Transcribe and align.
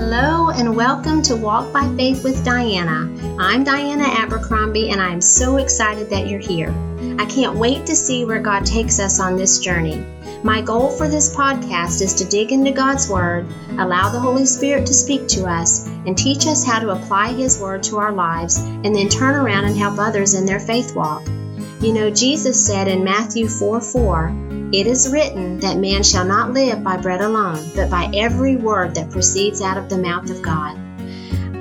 Hello 0.00 0.50
and 0.50 0.76
welcome 0.76 1.22
to 1.22 1.34
Walk 1.34 1.72
by 1.72 1.92
Faith 1.96 2.22
with 2.22 2.44
Diana. 2.44 3.12
I'm 3.36 3.64
Diana 3.64 4.04
Abercrombie 4.04 4.90
and 4.90 5.00
I'm 5.00 5.20
so 5.20 5.56
excited 5.56 6.08
that 6.10 6.28
you're 6.28 6.38
here. 6.38 6.72
I 7.18 7.26
can't 7.26 7.56
wait 7.56 7.84
to 7.86 7.96
see 7.96 8.24
where 8.24 8.38
God 8.38 8.64
takes 8.64 9.00
us 9.00 9.18
on 9.18 9.34
this 9.34 9.58
journey. 9.58 10.06
My 10.44 10.62
goal 10.62 10.92
for 10.92 11.08
this 11.08 11.34
podcast 11.34 12.00
is 12.00 12.14
to 12.14 12.24
dig 12.24 12.52
into 12.52 12.70
God's 12.70 13.08
Word, 13.08 13.48
allow 13.70 14.08
the 14.08 14.20
Holy 14.20 14.46
Spirit 14.46 14.86
to 14.86 14.94
speak 14.94 15.26
to 15.30 15.46
us, 15.46 15.88
and 15.88 16.16
teach 16.16 16.46
us 16.46 16.64
how 16.64 16.78
to 16.78 16.90
apply 16.90 17.32
His 17.32 17.58
Word 17.58 17.82
to 17.82 17.96
our 17.96 18.12
lives, 18.12 18.58
and 18.58 18.94
then 18.94 19.08
turn 19.08 19.34
around 19.34 19.64
and 19.64 19.76
help 19.76 19.98
others 19.98 20.34
in 20.34 20.46
their 20.46 20.60
faith 20.60 20.94
walk. 20.94 21.26
You 21.80 21.92
know, 21.92 22.08
Jesus 22.08 22.64
said 22.64 22.86
in 22.86 23.02
Matthew 23.02 23.48
4 23.48 23.80
4, 23.80 24.47
it 24.72 24.86
is 24.86 25.10
written 25.10 25.60
that 25.60 25.78
man 25.78 26.02
shall 26.02 26.26
not 26.26 26.52
live 26.52 26.84
by 26.84 26.96
bread 26.96 27.20
alone, 27.20 27.70
but 27.74 27.90
by 27.90 28.10
every 28.14 28.56
word 28.56 28.94
that 28.94 29.10
proceeds 29.10 29.62
out 29.62 29.78
of 29.78 29.88
the 29.88 29.96
mouth 29.96 30.30
of 30.30 30.42
God. 30.42 30.78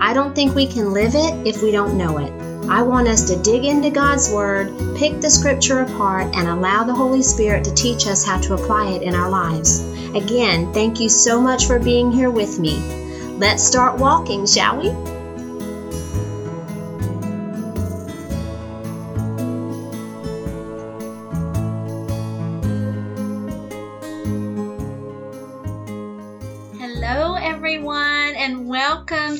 I 0.01 0.13
don't 0.13 0.35
think 0.35 0.53
we 0.53 0.67
can 0.67 0.93
live 0.93 1.15
it 1.15 1.47
if 1.47 1.63
we 1.63 1.71
don't 1.71 1.97
know 1.97 2.17
it. 2.17 2.31
I 2.69 2.81
want 2.81 3.07
us 3.07 3.29
to 3.29 3.41
dig 3.41 3.63
into 3.63 3.89
God's 3.89 4.29
Word, 4.29 4.67
pick 4.97 5.21
the 5.21 5.29
Scripture 5.29 5.79
apart, 5.79 6.35
and 6.35 6.49
allow 6.49 6.83
the 6.83 6.93
Holy 6.93 7.23
Spirit 7.23 7.63
to 7.63 7.73
teach 7.73 8.07
us 8.07 8.25
how 8.25 8.41
to 8.41 8.55
apply 8.55 8.91
it 8.91 9.03
in 9.03 9.15
our 9.15 9.29
lives. 9.29 9.79
Again, 10.13 10.73
thank 10.73 10.99
you 10.99 11.07
so 11.07 11.39
much 11.39 11.65
for 11.65 11.79
being 11.79 12.11
here 12.11 12.29
with 12.29 12.59
me. 12.59 12.77
Let's 13.37 13.63
start 13.63 13.97
walking, 13.97 14.45
shall 14.45 14.81
we? 14.81 15.16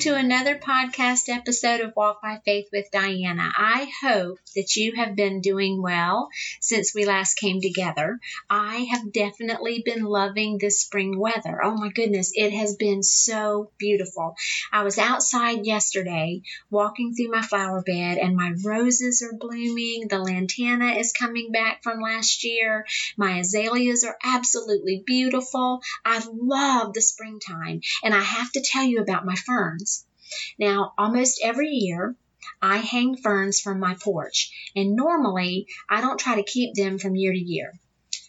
To 0.08 0.16
another 0.16 0.56
podcast 0.56 1.28
episode 1.28 1.82
of 1.82 1.92
Walk 1.94 2.22
by 2.22 2.40
Faith 2.46 2.70
with 2.72 2.90
Diana. 2.94 3.52
I 3.58 3.92
hope 4.02 4.40
that 4.56 4.74
you 4.78 4.96
have 4.96 5.18
been 5.18 5.42
doing 5.42 5.82
well 5.82 6.30
since 6.62 6.96
we 6.96 7.06
last 7.06 7.34
came 7.34 7.60
together. 7.60 8.18
I 8.50 8.88
have 8.90 9.12
definitely 9.12 9.84
been 9.84 10.06
loving 10.06 10.60
this 10.62 10.80
spring 10.80 11.20
weather. 11.20 11.60
Oh 11.62 11.76
my 11.76 11.90
goodness, 11.90 12.32
it 12.34 12.54
has 12.54 12.78
been 12.78 13.04
so 13.04 13.72
beautiful. 13.78 14.36
I 14.72 14.84
was 14.84 14.98
outside 14.98 15.66
yesterday 15.66 16.42
walking 16.70 17.14
through 17.14 17.32
my 17.32 17.42
flower 17.42 17.84
bed 17.86 18.18
and 18.18 18.34
my 18.34 18.54
roses 18.64 19.22
are 19.22 19.38
blooming. 19.38 20.08
The 20.08 20.20
lantana 20.20 20.94
is 20.94 21.12
coming 21.12 21.52
back 21.52 21.84
from 21.84 22.00
last 22.00 22.46
year. 22.46 22.86
My 23.18 23.40
azaleas 23.40 24.06
are 24.06 24.18
absolutely 24.24 25.04
beautiful. 25.06 25.82
I 26.06 26.26
love 26.32 26.94
the 26.94 27.02
springtime 27.02 27.82
and 28.06 28.16
I 28.16 28.22
have 28.22 28.50
to 28.54 28.64
tell 28.64 28.86
you 28.86 29.02
about 29.02 29.26
my 29.26 29.36
ferns. 29.36 29.97
Now, 30.58 30.94
almost 30.98 31.42
every 31.44 31.70
year, 31.70 32.16
I 32.62 32.78
hang 32.78 33.18
ferns 33.18 33.60
from 33.60 33.80
my 33.80 33.96
porch, 33.96 34.52
and 34.76 34.96
normally 34.96 35.68
I 35.90 36.02
don't 36.02 36.20
try 36.20 36.36
to 36.36 36.44
keep 36.44 36.74
them 36.76 36.98
from 36.98 37.16
year 37.16 37.34
to 37.34 37.40
year. 37.40 37.74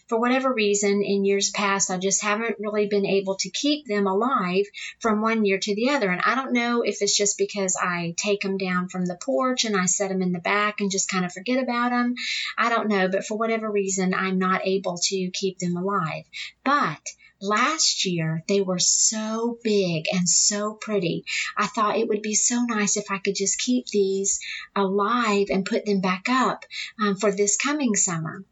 For 0.08 0.18
whatever 0.18 0.52
reason, 0.52 1.02
in 1.02 1.27
years 1.27 1.50
past, 1.50 1.90
I 1.90 1.98
just 1.98 2.22
haven't 2.22 2.58
really 2.58 2.86
been 2.86 3.05
able 3.05 3.36
to 3.36 3.50
keep 3.50 3.86
them 3.86 4.06
alive 4.06 4.64
from 5.00 5.20
one 5.20 5.44
year 5.44 5.58
to 5.58 5.74
the 5.74 5.90
other. 5.90 6.10
And 6.10 6.22
I 6.22 6.34
don't 6.34 6.55
know 6.55 6.80
if 6.80 7.02
it's 7.02 7.14
just 7.14 7.36
because 7.36 7.77
I 7.78 8.14
take 8.16 8.40
them 8.40 8.56
down 8.56 8.88
from 8.88 9.05
the 9.05 9.18
porch 9.22 9.64
and 9.64 9.77
I 9.77 9.84
set 9.84 10.08
them 10.08 10.22
in 10.22 10.33
the 10.33 10.38
back 10.38 10.80
and 10.80 10.90
just 10.90 11.10
kind 11.10 11.27
of 11.27 11.33
forget 11.34 11.62
about 11.62 11.90
them. 11.90 12.14
I 12.56 12.70
don't 12.70 12.88
know, 12.88 13.08
but 13.08 13.27
for 13.27 13.36
whatever 13.36 13.70
reason, 13.70 14.14
I'm 14.14 14.38
not 14.38 14.62
able 14.66 14.96
to 14.96 15.30
keep 15.34 15.58
them 15.58 15.77
alive. 15.77 16.24
But 16.64 17.00
Last 17.41 18.05
year, 18.05 18.42
they 18.48 18.61
were 18.61 18.81
so 18.81 19.58
big 19.62 20.06
and 20.12 20.28
so 20.28 20.75
pretty. 20.75 21.25
I 21.56 21.69
thought 21.69 21.97
it 21.97 22.08
would 22.08 22.22
be 22.22 22.34
so 22.34 22.64
nice 22.64 22.97
if 22.97 23.11
I 23.11 23.19
could 23.19 23.36
just 23.36 23.61
keep 23.61 23.86
these 23.86 24.41
alive 24.75 25.47
and 25.50 25.64
put 25.64 25.86
them 25.86 26.00
back 26.00 26.28
up 26.28 26.64
um, 26.98 27.17
for 27.17 27.30
this 27.30 27.57
coming 27.57 27.95
summer. 27.95 28.45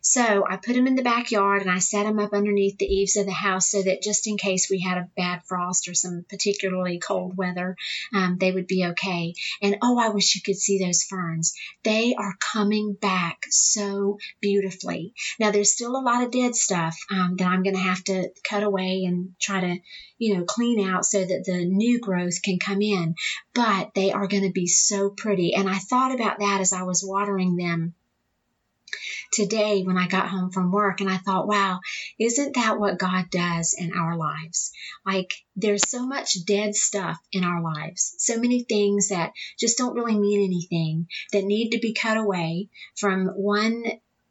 So 0.00 0.44
I 0.48 0.56
put 0.56 0.74
them 0.74 0.86
in 0.86 0.94
the 0.94 1.02
backyard 1.02 1.62
and 1.62 1.70
I 1.70 1.78
set 1.78 2.04
them 2.04 2.18
up 2.18 2.32
underneath 2.32 2.78
the 2.78 2.86
eaves 2.86 3.16
of 3.16 3.26
the 3.26 3.32
house 3.32 3.70
so 3.70 3.82
that 3.82 4.02
just 4.02 4.26
in 4.26 4.36
case 4.36 4.68
we 4.70 4.80
had 4.80 4.98
a 4.98 5.10
bad 5.16 5.42
frost 5.44 5.88
or 5.88 5.94
some 5.94 6.24
particularly 6.28 6.98
cold 6.98 7.36
weather, 7.36 7.76
um, 8.14 8.38
they 8.38 8.52
would 8.52 8.66
be 8.66 8.86
okay. 8.86 9.34
And 9.60 9.78
oh, 9.82 9.98
I 9.98 10.10
wish 10.10 10.34
you 10.34 10.42
could 10.42 10.56
see 10.56 10.78
those 10.78 11.02
ferns. 11.02 11.54
They 11.82 12.14
are 12.14 12.36
coming 12.40 12.94
back 12.94 13.44
so 13.50 14.18
beautifully. 14.40 15.14
Now, 15.38 15.50
there's 15.50 15.72
still 15.72 15.96
a 15.96 16.02
lot 16.02 16.22
of 16.22 16.30
dead 16.30 16.54
stuff 16.54 16.96
um, 17.10 17.36
that 17.36 17.48
I'm 17.48 17.62
going 17.62 17.76
to 17.76 17.82
have 17.82 18.02
to 18.04 18.30
cut 18.48 18.62
away 18.62 19.04
and 19.06 19.34
try 19.40 19.60
to, 19.60 19.78
you 20.18 20.36
know, 20.36 20.44
clean 20.44 20.88
out 20.88 21.04
so 21.04 21.18
that 21.18 21.44
the 21.44 21.64
new 21.64 22.00
growth 22.00 22.42
can 22.42 22.58
come 22.58 22.82
in. 22.82 23.14
But 23.54 23.94
they 23.94 24.12
are 24.12 24.28
going 24.28 24.44
to 24.44 24.52
be 24.52 24.66
so 24.66 25.10
pretty. 25.10 25.54
And 25.54 25.68
I 25.68 25.78
thought 25.78 26.14
about 26.14 26.38
that 26.38 26.60
as 26.60 26.72
I 26.72 26.82
was 26.82 27.04
watering 27.04 27.56
them 27.56 27.94
today 29.32 29.82
when 29.82 29.98
I 29.98 30.08
got 30.08 30.28
home 30.28 30.50
from 30.50 30.72
work 30.72 31.00
and 31.00 31.10
I 31.10 31.18
thought, 31.18 31.48
wow, 31.48 31.80
isn't 32.18 32.54
that 32.54 32.78
what 32.78 32.98
God 32.98 33.30
does 33.30 33.74
in 33.78 33.92
our 33.92 34.16
lives? 34.16 34.72
Like 35.04 35.32
there's 35.54 35.88
so 35.88 36.06
much 36.06 36.44
dead 36.46 36.74
stuff 36.74 37.18
in 37.32 37.44
our 37.44 37.62
lives, 37.62 38.14
so 38.18 38.38
many 38.38 38.64
things 38.64 39.08
that 39.08 39.32
just 39.58 39.78
don't 39.78 39.94
really 39.94 40.18
mean 40.18 40.44
anything 40.44 41.06
that 41.32 41.44
need 41.44 41.70
to 41.70 41.78
be 41.78 41.94
cut 41.94 42.16
away 42.16 42.68
from 42.96 43.26
one 43.28 43.84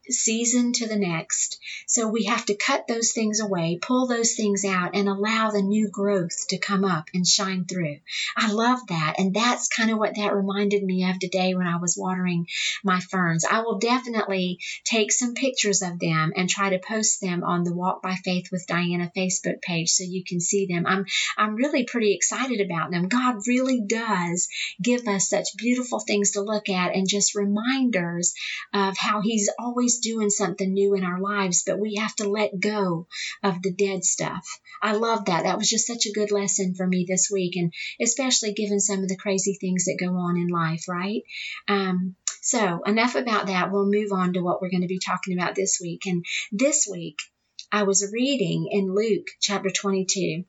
season 0.09 0.73
to 0.73 0.87
the 0.87 0.95
next. 0.95 1.59
So 1.87 2.07
we 2.07 2.25
have 2.25 2.45
to 2.45 2.55
cut 2.55 2.87
those 2.87 3.11
things 3.11 3.39
away, 3.39 3.79
pull 3.81 4.07
those 4.07 4.33
things 4.33 4.65
out, 4.65 4.95
and 4.95 5.07
allow 5.07 5.51
the 5.51 5.61
new 5.61 5.89
growth 5.89 6.47
to 6.49 6.57
come 6.57 6.83
up 6.83 7.09
and 7.13 7.25
shine 7.25 7.65
through. 7.65 7.97
I 8.37 8.51
love 8.51 8.79
that. 8.87 9.15
And 9.17 9.33
that's 9.33 9.67
kind 9.67 9.91
of 9.91 9.97
what 9.97 10.15
that 10.15 10.35
reminded 10.35 10.83
me 10.83 11.09
of 11.09 11.19
today 11.19 11.55
when 11.55 11.67
I 11.67 11.77
was 11.77 11.97
watering 11.97 12.47
my 12.83 12.99
ferns. 12.99 13.45
I 13.49 13.61
will 13.61 13.79
definitely 13.79 14.59
take 14.83 15.11
some 15.11 15.33
pictures 15.33 15.81
of 15.81 15.99
them 15.99 16.33
and 16.35 16.49
try 16.49 16.69
to 16.69 16.79
post 16.79 17.21
them 17.21 17.43
on 17.43 17.63
the 17.63 17.73
Walk 17.73 18.01
by 18.01 18.15
Faith 18.23 18.49
with 18.51 18.67
Diana 18.67 19.11
Facebook 19.15 19.61
page 19.61 19.89
so 19.89 20.03
you 20.03 20.23
can 20.23 20.39
see 20.39 20.65
them. 20.65 20.85
I'm 20.85 21.05
I'm 21.37 21.55
really 21.55 21.83
pretty 21.83 22.13
excited 22.13 22.61
about 22.61 22.91
them. 22.91 23.07
God 23.07 23.47
really 23.47 23.81
does 23.81 24.47
give 24.81 25.07
us 25.07 25.29
such 25.29 25.57
beautiful 25.57 25.99
things 25.99 26.31
to 26.31 26.41
look 26.41 26.69
at 26.69 26.95
and 26.95 27.07
just 27.07 27.35
reminders 27.35 28.33
of 28.73 28.97
how 28.97 29.21
he's 29.21 29.49
always 29.59 29.94
doing 29.99 30.29
something 30.29 30.73
new 30.73 30.95
in 30.95 31.03
our 31.03 31.19
lives, 31.19 31.63
but 31.65 31.79
we 31.79 31.95
have 31.95 32.15
to 32.17 32.29
let 32.29 32.59
go 32.59 33.07
of 33.43 33.61
the 33.61 33.71
dead 33.71 34.03
stuff. 34.03 34.45
I 34.81 34.93
love 34.93 35.25
that. 35.25 35.43
That 35.43 35.57
was 35.57 35.69
just 35.69 35.87
such 35.87 36.05
a 36.05 36.13
good 36.13 36.31
lesson 36.31 36.75
for 36.75 36.85
me 36.85 37.05
this 37.07 37.29
week, 37.31 37.55
and 37.55 37.73
especially 38.01 38.53
given 38.53 38.79
some 38.79 39.01
of 39.01 39.09
the 39.09 39.17
crazy 39.17 39.57
things 39.59 39.85
that 39.85 39.99
go 39.99 40.15
on 40.15 40.37
in 40.37 40.47
life, 40.47 40.87
right? 40.87 41.23
Um, 41.67 42.15
so, 42.41 42.81
enough 42.85 43.15
about 43.15 43.47
that. 43.47 43.71
We'll 43.71 43.89
move 43.89 44.11
on 44.11 44.33
to 44.33 44.41
what 44.41 44.61
we're 44.61 44.69
going 44.69 44.81
to 44.81 44.87
be 44.87 44.99
talking 44.99 45.37
about 45.37 45.55
this 45.55 45.79
week. 45.81 46.05
And 46.05 46.23
this 46.51 46.87
week, 46.89 47.17
I 47.71 47.83
was 47.83 48.11
reading 48.13 48.67
in 48.71 48.93
Luke 48.93 49.27
chapter 49.39 49.69
22. 49.69 50.45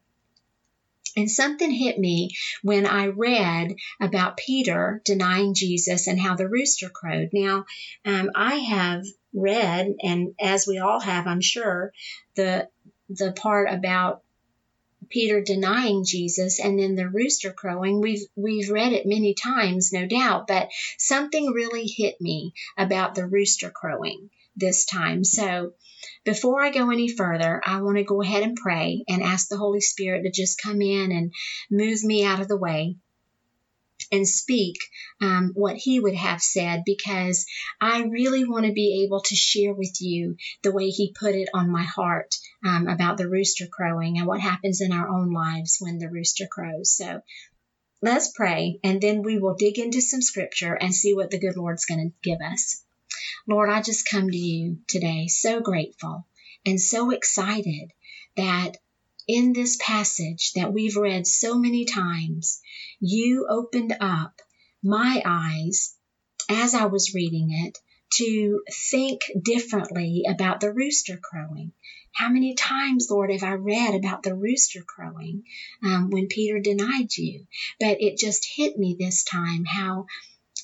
And 1.16 1.30
something 1.30 1.70
hit 1.70 1.98
me 1.98 2.30
when 2.62 2.84
I 2.84 3.06
read 3.06 3.74
about 3.98 4.36
Peter 4.36 5.00
denying 5.06 5.54
Jesus 5.54 6.06
and 6.06 6.20
how 6.20 6.36
the 6.36 6.48
rooster 6.48 6.90
crowed. 6.90 7.30
Now, 7.32 7.64
um, 8.04 8.30
I 8.34 8.56
have 8.56 9.06
read, 9.36 9.94
and 10.02 10.34
as 10.40 10.66
we 10.66 10.78
all 10.78 10.98
have, 10.98 11.26
I'm 11.26 11.40
sure, 11.40 11.92
the 12.34 12.68
the 13.08 13.32
part 13.32 13.72
about 13.72 14.22
Peter 15.08 15.40
denying 15.40 16.04
Jesus 16.04 16.58
and 16.58 16.78
then 16.78 16.96
the 16.96 17.08
rooster 17.08 17.52
crowing. 17.52 18.00
We've 18.00 18.26
we've 18.34 18.70
read 18.70 18.92
it 18.92 19.06
many 19.06 19.34
times, 19.34 19.92
no 19.92 20.06
doubt, 20.06 20.46
but 20.46 20.68
something 20.98 21.52
really 21.52 21.86
hit 21.86 22.20
me 22.20 22.52
about 22.76 23.14
the 23.14 23.26
rooster 23.26 23.70
crowing 23.70 24.30
this 24.56 24.84
time. 24.84 25.22
So 25.22 25.74
before 26.24 26.62
I 26.62 26.70
go 26.70 26.90
any 26.90 27.08
further, 27.08 27.60
I 27.64 27.80
want 27.82 27.98
to 27.98 28.04
go 28.04 28.22
ahead 28.22 28.42
and 28.42 28.56
pray 28.56 29.04
and 29.08 29.22
ask 29.22 29.48
the 29.48 29.58
Holy 29.58 29.80
Spirit 29.80 30.22
to 30.22 30.30
just 30.30 30.60
come 30.60 30.80
in 30.80 31.12
and 31.12 31.32
move 31.70 32.02
me 32.02 32.24
out 32.24 32.40
of 32.40 32.48
the 32.48 32.56
way 32.56 32.96
and 34.12 34.26
speak 34.26 34.76
um, 35.20 35.52
what 35.54 35.76
he 35.76 36.00
would 36.00 36.14
have 36.14 36.40
said 36.40 36.82
because 36.84 37.46
I 37.80 38.02
really 38.02 38.44
want 38.44 38.66
to 38.66 38.72
be 38.72 39.04
able 39.04 39.20
to 39.22 39.34
share 39.34 39.74
with 39.74 40.00
you 40.00 40.36
the 40.62 40.72
way 40.72 40.88
he 40.88 41.14
put 41.18 41.34
it 41.34 41.48
on 41.54 41.70
my 41.70 41.84
heart 41.84 42.34
um, 42.64 42.88
about 42.88 43.18
the 43.18 43.28
rooster 43.28 43.66
crowing 43.70 44.18
and 44.18 44.26
what 44.26 44.40
happens 44.40 44.80
in 44.80 44.92
our 44.92 45.08
own 45.08 45.32
lives 45.32 45.78
when 45.80 45.98
the 45.98 46.10
rooster 46.10 46.46
crows. 46.50 46.94
So 46.96 47.20
let's 48.02 48.32
pray 48.32 48.78
and 48.84 49.00
then 49.00 49.22
we 49.22 49.38
will 49.38 49.54
dig 49.54 49.78
into 49.78 50.00
some 50.00 50.22
scripture 50.22 50.74
and 50.74 50.94
see 50.94 51.14
what 51.14 51.30
the 51.30 51.38
good 51.38 51.56
Lord's 51.56 51.86
going 51.86 52.10
to 52.10 52.28
give 52.28 52.40
us. 52.40 52.84
Lord, 53.48 53.70
I 53.70 53.82
just 53.82 54.08
come 54.08 54.30
to 54.30 54.36
you 54.36 54.78
today 54.88 55.26
so 55.28 55.60
grateful 55.60 56.26
and 56.64 56.80
so 56.80 57.10
excited 57.10 57.90
that 58.36 58.76
in 59.26 59.52
this 59.52 59.76
passage 59.80 60.52
that 60.54 60.72
we've 60.72 60.96
read 60.96 61.26
so 61.26 61.58
many 61.58 61.84
times, 61.84 62.60
you 63.00 63.46
opened 63.48 63.96
up 64.00 64.40
my 64.82 65.22
eyes 65.24 65.94
as 66.48 66.74
I 66.74 66.86
was 66.86 67.14
reading 67.14 67.50
it 67.50 67.78
to 68.14 68.62
think 68.70 69.20
differently 69.42 70.24
about 70.28 70.60
the 70.60 70.72
rooster 70.72 71.18
crowing, 71.20 71.72
How 72.12 72.30
many 72.30 72.54
times, 72.54 73.08
Lord, 73.10 73.30
have 73.32 73.42
I 73.42 73.54
read 73.54 73.94
about 73.94 74.22
the 74.22 74.34
rooster 74.34 74.82
crowing 74.82 75.44
um, 75.82 76.10
when 76.10 76.28
Peter 76.28 76.60
denied 76.60 77.14
you? 77.16 77.46
But 77.80 78.00
it 78.00 78.16
just 78.16 78.46
hit 78.56 78.78
me 78.78 78.96
this 78.98 79.24
time 79.24 79.64
how 79.64 80.06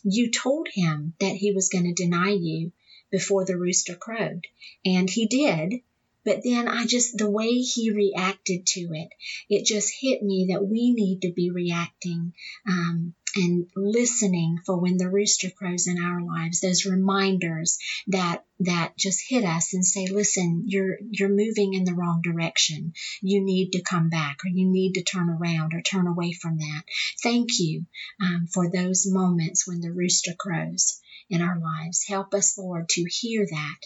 you 0.02 0.30
told 0.30 0.68
him 0.72 1.14
that 1.20 1.36
he 1.36 1.52
was 1.52 1.68
going 1.68 1.84
to 1.84 2.02
deny 2.02 2.30
you 2.30 2.72
before 3.10 3.44
the 3.44 3.58
rooster 3.58 3.96
crowed. 3.96 4.46
And 4.84 5.10
he 5.10 5.26
did. 5.26 5.82
But 6.24 6.42
then 6.44 6.68
I 6.68 6.86
just, 6.86 7.18
the 7.18 7.30
way 7.30 7.50
he 7.50 7.90
reacted 7.90 8.66
to 8.66 8.80
it, 8.80 9.08
it 9.48 9.64
just 9.66 9.92
hit 10.00 10.22
me 10.22 10.48
that 10.50 10.64
we 10.64 10.92
need 10.92 11.22
to 11.22 11.32
be 11.32 11.50
reacting 11.50 12.32
um, 12.68 13.14
and 13.34 13.66
listening 13.74 14.58
for 14.64 14.78
when 14.78 14.98
the 14.98 15.08
rooster 15.08 15.50
crows 15.50 15.86
in 15.86 15.98
our 15.98 16.20
lives, 16.22 16.60
those 16.60 16.84
reminders 16.84 17.78
that 18.08 18.44
that 18.60 18.96
just 18.96 19.22
hit 19.26 19.44
us 19.44 19.74
and 19.74 19.84
say, 19.84 20.06
listen, 20.06 20.64
you're 20.66 20.98
you're 21.10 21.28
moving 21.28 21.74
in 21.74 21.84
the 21.84 21.94
wrong 21.94 22.20
direction. 22.22 22.92
You 23.20 23.42
need 23.42 23.72
to 23.72 23.82
come 23.82 24.10
back 24.10 24.38
or 24.44 24.48
you 24.48 24.68
need 24.68 24.94
to 24.94 25.02
turn 25.02 25.28
around 25.28 25.74
or 25.74 25.82
turn 25.82 26.06
away 26.06 26.32
from 26.32 26.58
that. 26.58 26.82
Thank 27.22 27.58
you 27.58 27.86
um, 28.20 28.46
for 28.52 28.70
those 28.70 29.06
moments 29.10 29.66
when 29.66 29.80
the 29.80 29.92
rooster 29.92 30.32
crows 30.38 31.00
in 31.28 31.42
our 31.42 31.58
lives. 31.58 32.04
Help 32.06 32.34
us, 32.34 32.56
Lord, 32.58 32.88
to 32.90 33.04
hear 33.08 33.46
that 33.50 33.78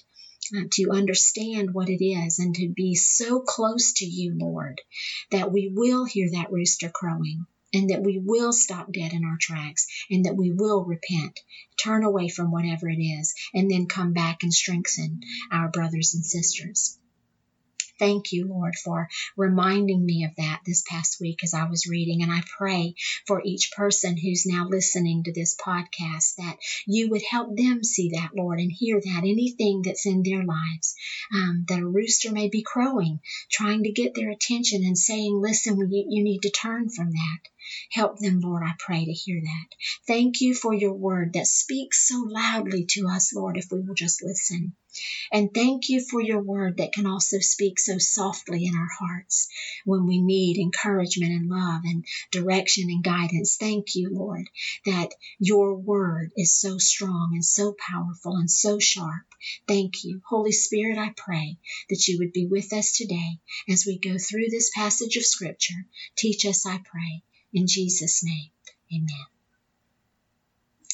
to 0.72 0.90
understand 0.90 1.72
what 1.72 1.88
it 1.88 2.04
is 2.04 2.38
and 2.38 2.54
to 2.54 2.68
be 2.68 2.94
so 2.94 3.40
close 3.40 3.92
to 3.94 4.04
you, 4.04 4.34
Lord, 4.36 4.80
that 5.30 5.52
we 5.52 5.70
will 5.72 6.04
hear 6.04 6.30
that 6.32 6.52
rooster 6.52 6.88
crowing 6.88 7.46
and 7.72 7.90
that 7.90 8.02
we 8.02 8.18
will 8.18 8.52
stop 8.52 8.92
dead 8.92 9.12
in 9.12 9.24
our 9.24 9.38
tracks 9.40 9.86
and 10.10 10.24
that 10.24 10.36
we 10.36 10.52
will 10.52 10.84
repent, 10.84 11.40
turn 11.82 12.04
away 12.04 12.28
from 12.28 12.50
whatever 12.50 12.88
it 12.88 13.00
is, 13.00 13.34
and 13.54 13.70
then 13.70 13.86
come 13.86 14.12
back 14.12 14.42
and 14.42 14.52
strengthen 14.52 15.20
our 15.50 15.68
brothers 15.68 16.14
and 16.14 16.24
sisters. 16.24 16.98
Thank 17.98 18.32
you, 18.32 18.46
Lord, 18.46 18.74
for 18.76 19.08
reminding 19.36 20.04
me 20.04 20.24
of 20.24 20.36
that 20.36 20.60
this 20.66 20.82
past 20.82 21.18
week 21.20 21.42
as 21.42 21.54
I 21.54 21.64
was 21.68 21.86
reading. 21.86 22.22
And 22.22 22.30
I 22.30 22.42
pray 22.58 22.94
for 23.26 23.42
each 23.42 23.72
person 23.76 24.16
who's 24.16 24.46
now 24.46 24.66
listening 24.68 25.24
to 25.24 25.32
this 25.32 25.56
podcast 25.56 26.36
that 26.36 26.58
you 26.86 27.10
would 27.10 27.22
help 27.22 27.56
them 27.56 27.82
see 27.82 28.10
that, 28.10 28.30
Lord, 28.36 28.60
and 28.60 28.70
hear 28.70 29.00
that 29.00 29.22
anything 29.24 29.82
that's 29.82 30.06
in 30.06 30.22
their 30.22 30.44
lives, 30.44 30.94
um, 31.34 31.64
that 31.68 31.80
a 31.80 31.86
rooster 31.86 32.32
may 32.32 32.48
be 32.48 32.62
crowing, 32.62 33.20
trying 33.50 33.84
to 33.84 33.92
get 33.92 34.14
their 34.14 34.30
attention 34.30 34.84
and 34.84 34.98
saying, 34.98 35.40
listen, 35.40 35.78
you, 35.90 36.06
you 36.08 36.22
need 36.22 36.42
to 36.42 36.50
turn 36.50 36.90
from 36.90 37.10
that. 37.10 37.38
Help 37.92 38.18
them, 38.18 38.40
Lord, 38.40 38.62
I 38.64 38.74
pray 38.78 39.04
to 39.04 39.12
hear 39.12 39.40
that. 39.40 39.76
Thank 40.06 40.40
you 40.40 40.54
for 40.54 40.74
your 40.74 40.94
word 40.94 41.32
that 41.34 41.46
speaks 41.46 42.08
so 42.08 42.24
loudly 42.26 42.86
to 42.90 43.08
us, 43.08 43.34
Lord, 43.34 43.56
if 43.56 43.70
we 43.70 43.80
will 43.80 43.94
just 43.94 44.22
listen. 44.22 44.74
And 45.30 45.52
thank 45.52 45.90
you 45.90 46.00
for 46.00 46.22
your 46.22 46.40
word 46.40 46.78
that 46.78 46.92
can 46.94 47.06
also 47.06 47.38
speak 47.40 47.78
so 47.78 47.98
softly 47.98 48.64
in 48.64 48.74
our 48.74 48.88
hearts 48.98 49.48
when 49.84 50.06
we 50.06 50.22
need 50.22 50.56
encouragement 50.56 51.32
and 51.32 51.50
love 51.50 51.82
and 51.84 52.06
direction 52.30 52.88
and 52.88 53.04
guidance. 53.04 53.56
Thank 53.56 53.94
you, 53.94 54.08
Lord, 54.10 54.48
that 54.86 55.10
your 55.38 55.74
word 55.74 56.32
is 56.36 56.58
so 56.58 56.78
strong 56.78 57.32
and 57.34 57.44
so 57.44 57.74
powerful 57.78 58.36
and 58.36 58.50
so 58.50 58.78
sharp. 58.78 59.26
Thank 59.68 60.02
you. 60.02 60.22
Holy 60.26 60.52
Spirit, 60.52 60.96
I 60.96 61.12
pray 61.14 61.58
that 61.90 62.08
you 62.08 62.18
would 62.20 62.32
be 62.32 62.46
with 62.46 62.72
us 62.72 62.92
today 62.92 63.38
as 63.68 63.84
we 63.86 63.98
go 63.98 64.16
through 64.16 64.48
this 64.48 64.70
passage 64.74 65.16
of 65.16 65.26
scripture. 65.26 65.86
Teach 66.16 66.46
us, 66.46 66.64
I 66.64 66.78
pray. 66.78 67.22
In 67.56 67.66
Jesus' 67.66 68.22
name, 68.22 68.50
amen. 68.92 69.26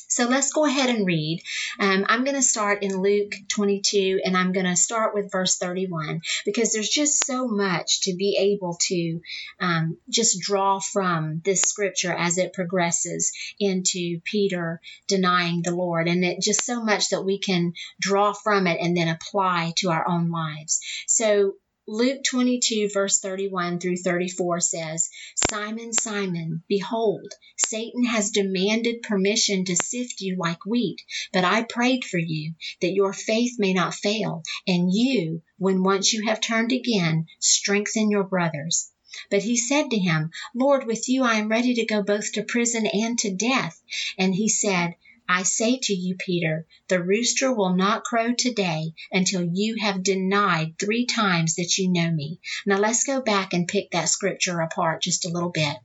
So 0.06 0.28
let's 0.28 0.52
go 0.52 0.64
ahead 0.64 0.90
and 0.90 1.04
read. 1.04 1.42
Um, 1.80 2.06
I'm 2.08 2.22
going 2.22 2.36
to 2.36 2.42
start 2.42 2.84
in 2.84 3.02
Luke 3.02 3.34
22 3.48 4.20
and 4.24 4.36
I'm 4.36 4.52
going 4.52 4.66
to 4.66 4.76
start 4.76 5.12
with 5.12 5.32
verse 5.32 5.58
31 5.58 6.20
because 6.44 6.72
there's 6.72 6.88
just 6.88 7.26
so 7.26 7.48
much 7.48 8.02
to 8.02 8.14
be 8.14 8.36
able 8.38 8.76
to 8.82 9.20
um, 9.58 9.96
just 10.08 10.40
draw 10.40 10.78
from 10.78 11.40
this 11.44 11.62
scripture 11.62 12.12
as 12.12 12.38
it 12.38 12.52
progresses 12.52 13.32
into 13.58 14.20
Peter 14.22 14.80
denying 15.08 15.62
the 15.62 15.74
Lord. 15.74 16.06
And 16.06 16.24
it 16.24 16.40
just 16.40 16.64
so 16.64 16.84
much 16.84 17.08
that 17.08 17.24
we 17.24 17.38
can 17.38 17.72
draw 18.00 18.34
from 18.34 18.68
it 18.68 18.78
and 18.80 18.96
then 18.96 19.08
apply 19.08 19.72
to 19.78 19.90
our 19.90 20.06
own 20.06 20.30
lives. 20.30 20.80
So 21.08 21.54
Luke 21.88 22.22
22, 22.30 22.90
verse 22.90 23.18
31 23.18 23.80
through 23.80 23.96
34 23.96 24.60
says, 24.60 25.10
Simon, 25.34 25.92
Simon, 25.92 26.62
behold, 26.68 27.32
Satan 27.56 28.04
has 28.04 28.30
demanded 28.30 29.02
permission 29.02 29.64
to 29.64 29.74
sift 29.74 30.20
you 30.20 30.36
like 30.36 30.64
wheat, 30.64 31.02
but 31.32 31.42
I 31.42 31.64
prayed 31.64 32.04
for 32.04 32.18
you 32.18 32.54
that 32.80 32.94
your 32.94 33.12
faith 33.12 33.58
may 33.58 33.72
not 33.72 33.94
fail, 33.94 34.44
and 34.64 34.94
you, 34.94 35.42
when 35.58 35.82
once 35.82 36.12
you 36.12 36.24
have 36.28 36.40
turned 36.40 36.70
again, 36.70 37.26
strengthen 37.40 38.12
your 38.12 38.24
brothers. 38.24 38.92
But 39.28 39.42
he 39.42 39.56
said 39.56 39.90
to 39.90 39.98
him, 39.98 40.30
Lord, 40.54 40.86
with 40.86 41.08
you 41.08 41.24
I 41.24 41.34
am 41.34 41.48
ready 41.48 41.74
to 41.74 41.84
go 41.84 42.02
both 42.02 42.32
to 42.32 42.44
prison 42.44 42.86
and 42.86 43.18
to 43.18 43.34
death. 43.34 43.82
And 44.16 44.34
he 44.34 44.48
said, 44.48 44.94
I 45.28 45.44
say 45.44 45.78
to 45.82 45.94
you, 45.94 46.16
Peter, 46.16 46.66
the 46.88 47.02
rooster 47.02 47.52
will 47.52 47.76
not 47.76 48.04
crow 48.04 48.34
today 48.34 48.92
until 49.12 49.48
you 49.52 49.76
have 49.80 50.02
denied 50.02 50.74
three 50.78 51.06
times 51.06 51.54
that 51.54 51.78
you 51.78 51.92
know 51.92 52.10
me. 52.10 52.40
Now 52.66 52.78
let's 52.78 53.04
go 53.04 53.20
back 53.20 53.52
and 53.52 53.68
pick 53.68 53.92
that 53.92 54.08
scripture 54.08 54.60
apart 54.60 55.02
just 55.02 55.24
a 55.24 55.30
little 55.30 55.50
bit 55.50 55.76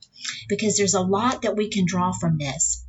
because 0.50 0.78
there's 0.78 0.96
a 0.96 1.02
lot 1.02 1.44
that 1.44 1.56
we 1.56 1.70
can 1.70 1.86
draw 1.86 2.12
from 2.14 2.38
this. 2.38 2.87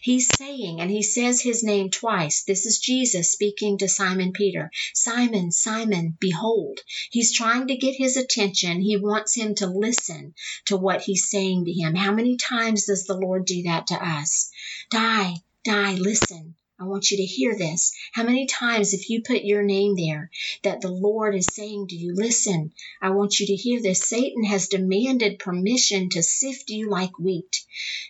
He's 0.00 0.36
saying, 0.36 0.80
and 0.80 0.90
he 0.90 1.02
says 1.02 1.40
his 1.40 1.62
name 1.64 1.90
twice. 1.90 2.44
This 2.44 2.66
is 2.66 2.78
Jesus 2.78 3.32
speaking 3.32 3.78
to 3.78 3.88
Simon 3.88 4.32
Peter. 4.32 4.70
Simon, 4.94 5.50
Simon, 5.52 6.16
behold. 6.20 6.80
He's 7.10 7.32
trying 7.36 7.68
to 7.68 7.76
get 7.76 7.94
his 7.94 8.16
attention. 8.16 8.80
He 8.80 8.96
wants 8.96 9.34
him 9.34 9.54
to 9.56 9.66
listen 9.66 10.34
to 10.66 10.76
what 10.76 11.02
he's 11.02 11.28
saying 11.28 11.64
to 11.64 11.72
him. 11.72 11.94
How 11.94 12.12
many 12.12 12.36
times 12.36 12.86
does 12.86 13.06
the 13.06 13.16
Lord 13.16 13.44
do 13.44 13.64
that 13.64 13.88
to 13.88 13.94
us? 13.94 14.50
Di, 14.90 15.36
Di, 15.64 15.94
listen. 15.96 16.54
I 16.80 16.84
want 16.84 17.12
you 17.12 17.18
to 17.18 17.24
hear 17.24 17.56
this. 17.56 17.92
How 18.12 18.24
many 18.24 18.46
times, 18.46 18.92
if 18.92 19.08
you 19.08 19.22
put 19.22 19.44
your 19.44 19.62
name 19.62 19.94
there, 19.94 20.30
that 20.64 20.80
the 20.80 20.90
Lord 20.90 21.36
is 21.36 21.54
saying 21.54 21.86
to 21.88 21.94
you, 21.94 22.12
Listen, 22.16 22.72
I 23.00 23.10
want 23.10 23.38
you 23.38 23.46
to 23.46 23.54
hear 23.54 23.80
this. 23.80 24.08
Satan 24.08 24.42
has 24.44 24.66
demanded 24.66 25.38
permission 25.38 26.08
to 26.10 26.24
sift 26.24 26.70
you 26.70 26.90
like 26.90 27.20
wheat. 27.20 27.64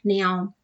Now, 0.05 0.55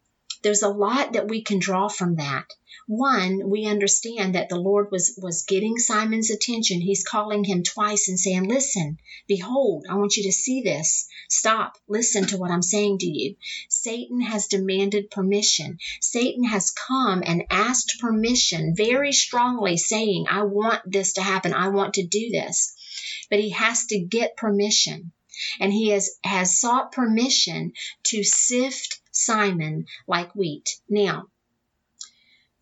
there's 0.43 0.63
a 0.63 0.69
lot 0.69 1.13
that 1.13 1.29
we 1.29 1.43
can 1.43 1.59
draw 1.59 1.89
from 1.89 2.17
that. 2.17 2.47
One, 2.87 3.51
we 3.51 3.67
understand 3.67 4.35
that 4.35 4.49
the 4.49 4.59
Lord 4.59 4.91
was, 4.91 5.19
was 5.23 5.43
getting 5.43 5.79
Simon's 5.79 6.31
attention. 6.31 6.81
He's 6.81 7.05
calling 7.05 7.45
him 7.45 7.63
twice 7.63 8.09
and 8.09 8.19
saying, 8.19 8.45
Listen, 8.45 8.99
behold, 9.27 9.87
I 9.91 9.97
want 9.97 10.17
you 10.17 10.23
to 10.23 10.33
see 10.33 10.63
this. 10.63 11.07
Stop, 11.29 11.77
listen 11.87 12.27
to 12.29 12.39
what 12.39 12.51
I'm 12.51 12.63
saying 12.63 12.99
to 12.99 13.07
you. 13.07 13.37
Satan 13.69 14.21
has 14.23 14.47
demanded 14.47 15.11
permission. 15.11 15.79
Satan 16.01 16.45
has 16.45 16.71
come 16.71 17.23
and 17.27 17.45
asked 17.51 17.99
permission 18.01 18.75
very 18.75 19.13
strongly, 19.13 19.77
saying, 19.77 20.27
I 20.31 20.45
want 20.45 20.81
this 20.87 21.15
to 21.15 21.23
happen. 21.23 21.53
I 21.53 21.69
want 21.69 21.95
to 21.95 22.07
do 22.07 22.31
this. 22.31 22.75
But 23.29 23.41
he 23.41 23.51
has 23.51 23.87
to 23.87 23.99
get 23.99 24.37
permission 24.37 25.13
and 25.61 25.73
he 25.73 25.89
has, 25.91 26.19
has 26.25 26.59
sought 26.59 26.93
permission 26.93 27.73
to 28.05 28.25
sift 28.25 29.01
Simon 29.19 29.87
like 30.07 30.35
wheat. 30.35 30.81
Now, 30.89 31.29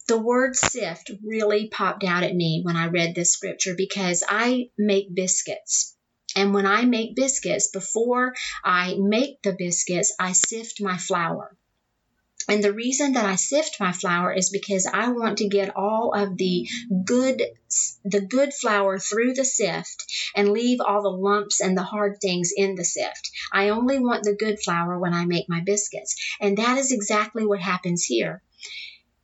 the 0.08 0.18
word 0.18 0.56
sift 0.56 1.10
really 1.22 1.68
popped 1.68 2.04
out 2.04 2.22
at 2.22 2.34
me 2.34 2.62
when 2.62 2.76
I 2.76 2.86
read 2.86 3.14
this 3.14 3.32
scripture 3.32 3.75
because 3.75 4.22
I 4.26 4.70
make 4.78 5.14
biscuits. 5.14 5.96
And 6.34 6.54
when 6.54 6.66
I 6.66 6.84
make 6.84 7.16
biscuits, 7.16 7.68
before 7.68 8.34
I 8.62 8.94
make 8.98 9.42
the 9.42 9.52
biscuits, 9.52 10.14
I 10.18 10.32
sift 10.32 10.80
my 10.80 10.96
flour. 10.96 11.56
And 12.49 12.62
the 12.62 12.73
reason 12.73 13.15
that 13.15 13.26
I 13.26 13.35
sift 13.35 13.81
my 13.81 13.93
flour 13.93 14.33
is 14.33 14.50
because 14.50 14.87
I 14.87 15.09
want 15.11 15.38
to 15.38 15.49
get 15.49 15.75
all 15.76 16.12
of 16.15 16.37
the 16.37 16.69
good 17.05 17.43
the 18.05 18.21
good 18.21 18.55
flour 18.55 18.99
through 18.99 19.35
the 19.35 19.45
sift 19.45 20.05
and 20.35 20.53
leave 20.53 20.81
all 20.81 21.03
the 21.03 21.09
lumps 21.09 21.61
and 21.61 21.76
the 21.76 21.83
hard 21.83 22.19
things 22.21 22.53
in 22.57 22.76
the 22.76 22.85
sift. 22.85 23.31
I 23.53 23.71
only 23.71 23.99
want 23.99 24.23
the 24.23 24.37
good 24.37 24.61
flour 24.61 24.99
when 24.99 25.12
I 25.12 25.25
make 25.25 25.49
my 25.49 25.61
biscuits. 25.61 26.15
And 26.41 26.59
that 26.59 26.79
is 26.79 26.93
exactly 26.93 27.45
what 27.45 27.61
happens 27.61 28.05
here. 28.05 28.43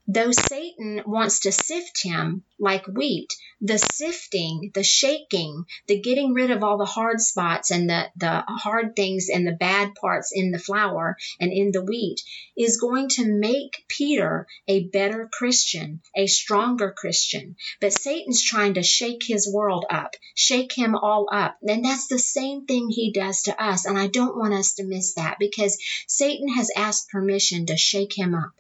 Though 0.09 0.33
Satan 0.33 1.01
wants 1.07 1.39
to 1.41 1.53
sift 1.53 2.03
him 2.03 2.43
like 2.59 2.89
wheat, 2.89 3.33
the 3.61 3.79
sifting, 3.79 4.73
the 4.75 4.83
shaking, 4.83 5.65
the 5.87 6.01
getting 6.01 6.35
rid 6.35 6.51
of 6.51 6.65
all 6.65 6.77
the 6.77 6.85
hard 6.85 7.21
spots 7.21 7.71
and 7.71 7.89
the, 7.89 8.11
the 8.17 8.43
hard 8.49 8.97
things 8.97 9.29
and 9.33 9.47
the 9.47 9.53
bad 9.53 9.95
parts 9.95 10.33
in 10.35 10.51
the 10.51 10.59
flour 10.59 11.17
and 11.39 11.53
in 11.53 11.71
the 11.71 11.85
wheat 11.85 12.21
is 12.57 12.79
going 12.79 13.11
to 13.11 13.25
make 13.25 13.85
Peter 13.87 14.49
a 14.67 14.89
better 14.89 15.31
Christian, 15.33 16.03
a 16.17 16.27
stronger 16.27 16.91
Christian. 16.91 17.55
But 17.81 17.93
Satan's 17.93 18.43
trying 18.43 18.75
to 18.75 18.83
shake 18.83 19.23
his 19.25 19.49
world 19.49 19.87
up, 19.89 20.17
shake 20.35 20.73
him 20.73 20.97
all 20.97 21.29
up. 21.31 21.57
And 21.63 21.85
that's 21.85 22.09
the 22.09 22.19
same 22.19 22.67
thing 22.67 22.89
he 22.91 23.13
does 23.13 23.43
to 23.43 23.63
us. 23.63 23.85
And 23.85 23.97
I 23.97 24.09
don't 24.09 24.37
want 24.37 24.53
us 24.53 24.75
to 24.75 24.85
miss 24.85 25.15
that 25.15 25.37
because 25.39 25.79
Satan 26.09 26.49
has 26.49 26.73
asked 26.77 27.09
permission 27.11 27.67
to 27.67 27.77
shake 27.77 28.19
him 28.19 28.35
up 28.35 28.51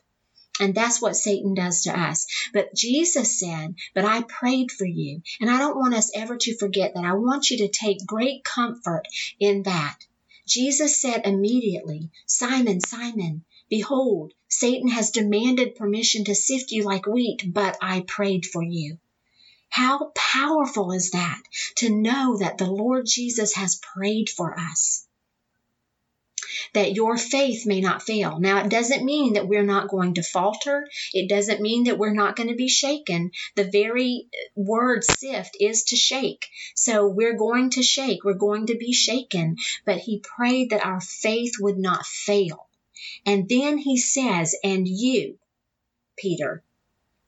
And 0.62 0.76
that's 0.76 1.02
what 1.02 1.16
Satan 1.16 1.54
does 1.54 1.82
to 1.82 1.90
us. 1.90 2.24
But 2.52 2.72
Jesus 2.72 3.40
said, 3.40 3.74
But 3.96 4.04
I 4.04 4.22
prayed 4.22 4.70
for 4.70 4.86
you. 4.86 5.20
And 5.40 5.50
I 5.50 5.58
don't 5.58 5.76
want 5.76 5.94
us 5.94 6.12
ever 6.14 6.36
to 6.36 6.56
forget 6.56 6.94
that. 6.94 7.04
I 7.04 7.14
want 7.14 7.50
you 7.50 7.58
to 7.58 7.68
take 7.68 8.06
great 8.06 8.44
comfort 8.44 9.02
in 9.40 9.64
that. 9.64 9.98
Jesus 10.46 11.02
said 11.02 11.22
immediately, 11.24 12.10
Simon, 12.26 12.80
Simon, 12.80 13.44
behold, 13.68 14.34
Satan 14.48 14.86
has 14.86 15.10
demanded 15.10 15.74
permission 15.74 16.26
to 16.26 16.34
sift 16.36 16.70
you 16.70 16.84
like 16.84 17.06
wheat, 17.06 17.42
but 17.44 17.76
I 17.82 18.02
prayed 18.02 18.46
for 18.46 18.62
you. 18.62 18.98
How 19.68 20.12
powerful 20.14 20.92
is 20.92 21.10
that 21.10 21.42
to 21.78 21.90
know 21.90 22.36
that 22.36 22.58
the 22.58 22.70
Lord 22.70 23.06
Jesus 23.08 23.56
has 23.56 23.80
prayed 23.96 24.28
for 24.30 24.56
us? 24.56 25.08
That 26.74 26.94
your 26.94 27.16
faith 27.16 27.66
may 27.66 27.80
not 27.80 28.02
fail. 28.02 28.38
Now, 28.38 28.64
it 28.64 28.70
doesn't 28.70 29.04
mean 29.04 29.34
that 29.34 29.48
we're 29.48 29.62
not 29.64 29.88
going 29.88 30.14
to 30.14 30.22
falter. 30.22 30.86
It 31.12 31.28
doesn't 31.28 31.60
mean 31.60 31.84
that 31.84 31.98
we're 31.98 32.14
not 32.14 32.36
going 32.36 32.48
to 32.48 32.54
be 32.54 32.68
shaken. 32.68 33.30
The 33.56 33.64
very 33.64 34.28
word 34.54 35.04
sift 35.04 35.56
is 35.60 35.84
to 35.84 35.96
shake. 35.96 36.46
So 36.74 37.08
we're 37.08 37.36
going 37.36 37.70
to 37.70 37.82
shake. 37.82 38.24
We're 38.24 38.34
going 38.34 38.66
to 38.66 38.76
be 38.76 38.92
shaken. 38.92 39.56
But 39.84 39.98
he 39.98 40.20
prayed 40.36 40.70
that 40.70 40.84
our 40.84 41.00
faith 41.00 41.54
would 41.60 41.78
not 41.78 42.06
fail. 42.06 42.68
And 43.26 43.48
then 43.48 43.78
he 43.78 43.96
says, 43.96 44.54
and 44.62 44.86
you, 44.86 45.38
Peter, 46.16 46.62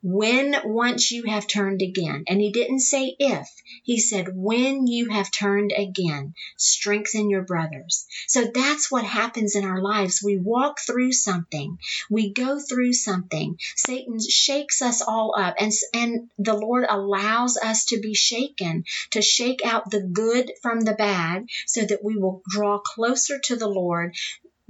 when 0.05 0.55
once 0.65 1.11
you 1.11 1.25
have 1.25 1.47
turned 1.47 1.81
again. 1.81 2.25
And 2.29 2.39
he 2.39 2.53
didn't 2.53 2.81
say 2.81 3.17
if, 3.19 3.49
he 3.85 3.99
said 3.99 4.29
when 4.35 4.87
you 4.87 5.09
have 5.09 5.31
turned 5.31 5.73
again, 5.75 6.35
strengthen 6.59 7.31
your 7.31 7.43
brothers. 7.43 8.07
So 8.29 8.45
that's 8.45 8.91
what 8.91 9.05
happens 9.05 9.57
in 9.57 9.65
our 9.65 9.81
lives. 9.81 10.21
We 10.23 10.37
walk 10.37 10.81
through 10.87 11.13
something, 11.13 11.79
we 12.11 12.35
go 12.35 12.61
through 12.61 12.93
something. 12.93 13.57
Satan 13.77 14.19
shakes 14.21 14.83
us 14.83 15.01
all 15.01 15.35
up, 15.39 15.55
and, 15.59 15.73
and 15.95 16.29
the 16.39 16.55
Lord 16.55 16.85
allows 16.87 17.57
us 17.57 17.87
to 17.87 17.99
be 17.99 18.15
shaken, 18.15 18.85
to 19.13 19.23
shake 19.23 19.65
out 19.65 19.91
the 19.91 20.03
good 20.03 20.53
from 20.61 20.81
the 20.81 20.95
bad, 20.95 21.47
so 21.67 21.81
that 21.81 22.05
we 22.05 22.17
will 22.17 22.43
draw 22.47 22.79
closer 22.79 23.39
to 23.45 23.57
the 23.57 23.69
Lord, 23.69 24.15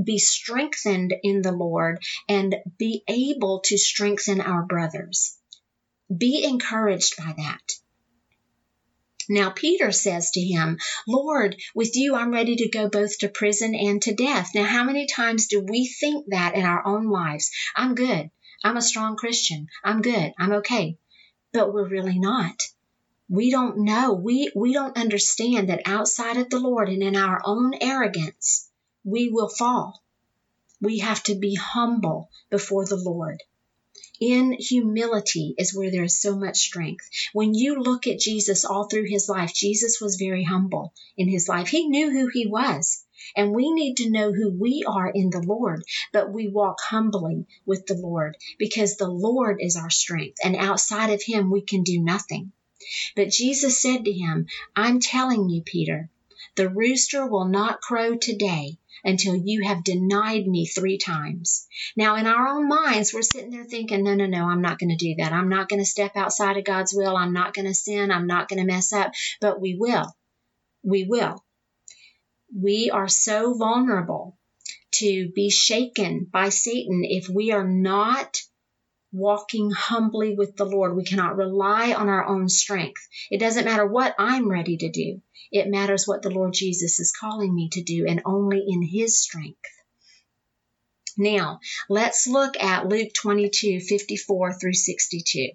be 0.03 0.19
strengthened 0.19 1.15
in 1.23 1.43
the 1.43 1.53
Lord 1.53 2.03
and 2.29 2.57
be 2.79 3.03
able 3.09 3.61
to 3.67 3.79
strengthen 3.79 4.41
our 4.41 4.63
brothers. 4.63 5.39
Be 6.15 6.45
encouraged 6.45 7.17
by 7.17 7.35
that. 7.37 7.63
Now 9.29 9.51
Peter 9.51 9.91
says 9.91 10.33
to 10.33 10.41
him, 10.41 10.79
Lord, 11.09 11.57
with 11.75 11.97
you 11.97 12.15
I'm 12.15 12.31
ready 12.31 12.57
to 12.57 12.69
go 12.69 12.89
both 12.89 13.19
to 13.19 13.29
prison 13.29 13.75
and 13.75 14.03
to 14.03 14.15
death. 14.15 14.51
Now, 14.55 14.65
how 14.65 14.85
many 14.85 15.07
times 15.07 15.47
do 15.47 15.61
we 15.61 15.87
think 15.87 16.27
that 16.29 16.55
in 16.55 16.65
our 16.65 16.87
own 16.87 17.09
lives? 17.09 17.51
I'm 17.75 17.95
good. 17.95 18.31
I'm 18.63 18.77
a 18.77 18.83
strong 18.83 19.17
Christian. 19.17 19.69
I'm 19.83 20.03
good. 20.03 20.33
I'm 20.39 20.53
okay. 20.55 20.99
But 21.53 21.73
we're 21.73 21.89
really 21.89 22.19
not. 22.19 22.63
We 23.29 23.51
don't 23.51 23.79
know. 23.79 24.13
We, 24.13 24.53
we 24.55 24.75
don't 24.75 24.99
understand 24.99 25.71
that 25.71 25.83
outside 25.87 26.37
of 26.37 26.51
the 26.51 26.61
Lord 26.61 26.91
and 26.91 27.03
in 27.03 27.17
our 27.17 27.41
own 27.45 27.73
arrogance, 27.81 28.71
we 29.05 29.29
will 29.29 29.49
fall. 29.49 30.03
We 30.81 30.99
have 30.99 31.23
to 31.25 31.35
be 31.35 31.55
humble 31.55 32.31
before 32.51 32.87
the 32.87 32.97
Lord. 32.97 33.43
In 34.21 34.53
humility 34.53 35.55
is 35.59 35.75
where 35.75 35.91
there 35.91 36.05
is 36.05 36.21
so 36.21 36.37
much 36.37 36.59
strength. 36.59 37.09
When 37.33 37.53
you 37.55 37.81
look 37.81 38.07
at 38.07 38.19
Jesus 38.19 38.65
all 38.65 38.89
through 38.89 39.07
his 39.09 39.29
life, 39.29 39.53
Jesus 39.55 40.01
was 40.01 40.17
very 40.17 40.45
humble 40.45 40.93
in 41.17 41.29
his 41.29 41.49
life. 41.49 41.69
He 41.69 41.89
knew 41.89 42.11
who 42.11 42.29
he 42.33 42.47
was. 42.47 43.05
And 43.37 43.53
we 43.53 43.73
need 43.73 43.97
to 43.97 44.11
know 44.11 44.33
who 44.33 44.51
we 44.51 44.85
are 44.87 45.09
in 45.09 45.31
the 45.31 45.41
Lord, 45.41 45.83
but 46.13 46.33
we 46.33 46.49
walk 46.49 46.81
humbly 46.81 47.47
with 47.67 47.87
the 47.87 47.97
Lord 47.97 48.37
because 48.59 48.97
the 48.97 49.09
Lord 49.09 49.59
is 49.61 49.77
our 49.77 49.91
strength. 49.91 50.39
And 50.45 50.57
outside 50.57 51.11
of 51.11 51.23
him, 51.23 51.51
we 51.51 51.63
can 51.63 51.83
do 51.83 52.01
nothing. 52.01 52.53
But 53.17 53.31
Jesus 53.31 53.81
said 53.81 54.05
to 54.05 54.13
him, 54.13 54.47
I'm 54.77 55.01
telling 55.01 55.49
you, 55.49 55.63
Peter, 55.63 56.11
the 56.57 56.69
rooster 56.69 57.27
will 57.27 57.47
not 57.49 57.81
crow 57.81 58.17
today 58.17 58.79
until 59.05 59.37
you 59.37 59.65
have 59.65 59.85
denied 59.85 60.47
me 60.47 60.67
three 60.67 60.99
times. 60.99 61.67
Now, 61.97 62.17
in 62.17 62.27
our 62.27 62.49
own 62.49 62.69
minds, 62.69 63.13
we're 63.13 63.23
sitting 63.23 63.51
there 63.51 63.65
thinking, 63.65 64.03
no, 64.03 64.15
no, 64.15 64.27
no, 64.27 64.45
I'm 64.45 64.63
not 64.63 64.79
going 64.79 64.91
to 64.91 64.97
do 64.97 65.17
that. 65.19 65.33
I'm 65.33 65.49
not 65.49 65.69
going 65.69 65.81
to 65.81 65.87
step 65.87 66.17
outside 66.17 66.57
of 66.57 66.65
God's 66.65 66.95
will. 66.95 67.17
I'm 67.17 67.33
not 67.33 67.55
going 67.55 67.67
to 67.67 67.75
sin. 67.75 68.11
I'm 68.11 68.27
not 68.27 68.49
going 68.49 68.61
to 68.61 68.73
mess 68.73 68.93
up. 68.93 69.13
But 69.41 69.61
we 69.61 69.77
will. 69.79 70.15
We 70.83 71.05
will. 71.05 71.45
We 72.57 72.91
are 72.91 73.09
so 73.09 73.55
vulnerable 73.55 74.39
to 74.93 75.31
be 75.35 75.51
shaken 75.51 76.27
by 76.31 76.51
Satan 76.51 77.03
if 77.05 77.29
we 77.29 77.53
are 77.53 77.67
not 77.67 78.39
walking 79.15 79.71
humbly 79.71 80.35
with 80.35 80.57
the 80.57 80.65
Lord. 80.65 80.97
We 80.97 81.05
cannot 81.05 81.37
rely 81.37 81.95
on 81.95 82.09
our 82.09 82.27
own 82.27 82.49
strength. 82.49 83.01
It 83.31 83.39
doesn't 83.39 83.65
matter 83.65 83.87
what 83.87 84.15
I'm 84.19 84.51
ready 84.51 84.77
to 84.79 84.91
do. 84.91 85.23
It 85.53 85.69
matters 85.69 86.07
what 86.07 86.23
the 86.23 86.31
Lord 86.31 86.53
Jesus 86.53 86.99
is 86.99 87.13
calling 87.13 87.55
me 87.55 87.69
to 87.73 87.83
do 87.83 88.07
and 88.09 88.23
only 88.25 88.65
in 88.67 88.83
his 88.83 89.23
strength. 89.23 89.61
Now, 91.17 91.61
let's 91.89 92.27
look 92.27 92.61
at 92.61 92.89
Luke 92.89 93.11
22, 93.15 93.81
54 93.81 94.55
through 94.55 94.73
62. 94.73 95.51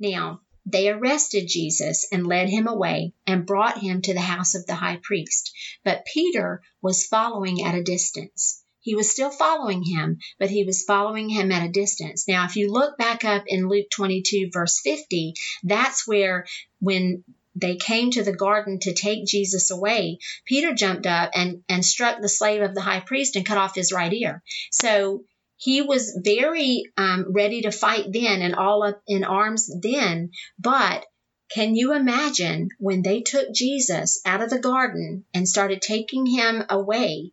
Now, 0.00 0.40
they 0.66 0.88
arrested 0.88 1.46
Jesus 1.46 2.08
and 2.10 2.26
led 2.26 2.48
him 2.48 2.66
away 2.66 3.12
and 3.24 3.46
brought 3.46 3.78
him 3.78 4.02
to 4.02 4.14
the 4.14 4.20
house 4.20 4.56
of 4.56 4.66
the 4.66 4.74
high 4.74 4.98
priest. 5.00 5.52
But 5.84 6.06
Peter 6.12 6.60
was 6.82 7.06
following 7.06 7.62
at 7.62 7.76
a 7.76 7.84
distance. 7.84 8.63
He 8.84 8.94
was 8.94 9.10
still 9.10 9.30
following 9.30 9.82
him, 9.82 10.18
but 10.38 10.50
he 10.50 10.64
was 10.64 10.84
following 10.84 11.30
him 11.30 11.50
at 11.50 11.66
a 11.66 11.72
distance. 11.72 12.28
Now, 12.28 12.44
if 12.44 12.56
you 12.56 12.70
look 12.70 12.98
back 12.98 13.24
up 13.24 13.44
in 13.46 13.66
Luke 13.66 13.86
22, 13.90 14.50
verse 14.52 14.78
50, 14.84 15.32
that's 15.62 16.06
where 16.06 16.44
when 16.80 17.24
they 17.54 17.76
came 17.76 18.10
to 18.10 18.22
the 18.22 18.36
garden 18.36 18.78
to 18.80 18.92
take 18.92 19.24
Jesus 19.24 19.70
away, 19.70 20.18
Peter 20.44 20.74
jumped 20.74 21.06
up 21.06 21.30
and, 21.34 21.64
and 21.66 21.82
struck 21.82 22.20
the 22.20 22.28
slave 22.28 22.60
of 22.60 22.74
the 22.74 22.82
high 22.82 23.00
priest 23.00 23.36
and 23.36 23.46
cut 23.46 23.56
off 23.56 23.74
his 23.74 23.90
right 23.90 24.12
ear. 24.12 24.42
So 24.70 25.24
he 25.56 25.80
was 25.80 26.20
very 26.22 26.84
um, 26.98 27.32
ready 27.32 27.62
to 27.62 27.70
fight 27.70 28.12
then 28.12 28.42
and 28.42 28.54
all 28.54 28.82
up 28.82 29.00
in 29.06 29.24
arms 29.24 29.70
then. 29.80 30.30
But 30.58 31.06
can 31.50 31.74
you 31.74 31.94
imagine 31.94 32.68
when 32.78 33.00
they 33.00 33.22
took 33.22 33.54
Jesus 33.54 34.20
out 34.26 34.42
of 34.42 34.50
the 34.50 34.58
garden 34.58 35.24
and 35.32 35.48
started 35.48 35.80
taking 35.80 36.26
him 36.26 36.64
away? 36.68 37.32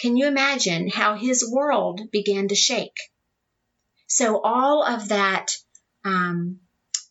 Can 0.00 0.16
you 0.16 0.26
imagine 0.26 0.88
how 0.88 1.14
his 1.14 1.48
world 1.50 2.10
began 2.10 2.48
to 2.48 2.54
shake? 2.54 2.96
So 4.06 4.40
all 4.40 4.82
of 4.82 5.08
that 5.08 5.52
um, 6.04 6.60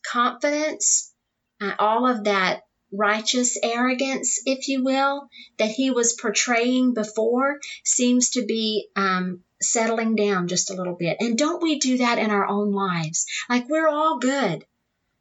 confidence, 0.03 1.13
uh, 1.61 1.73
all 1.77 2.07
of 2.07 2.23
that 2.23 2.63
righteous 2.91 3.57
arrogance, 3.61 4.41
if 4.45 4.67
you 4.67 4.83
will, 4.83 5.29
that 5.59 5.69
he 5.69 5.91
was 5.91 6.13
portraying 6.13 6.95
before 6.95 7.59
seems 7.83 8.31
to 8.31 8.45
be 8.45 8.87
um, 8.95 9.43
settling 9.61 10.15
down 10.15 10.47
just 10.47 10.71
a 10.71 10.73
little 10.73 10.95
bit. 10.95 11.17
And 11.19 11.37
don't 11.37 11.61
we 11.61 11.77
do 11.77 11.99
that 11.99 12.17
in 12.17 12.31
our 12.31 12.47
own 12.47 12.71
lives? 12.71 13.27
Like 13.47 13.69
we're 13.69 13.87
all 13.87 14.17
good 14.17 14.65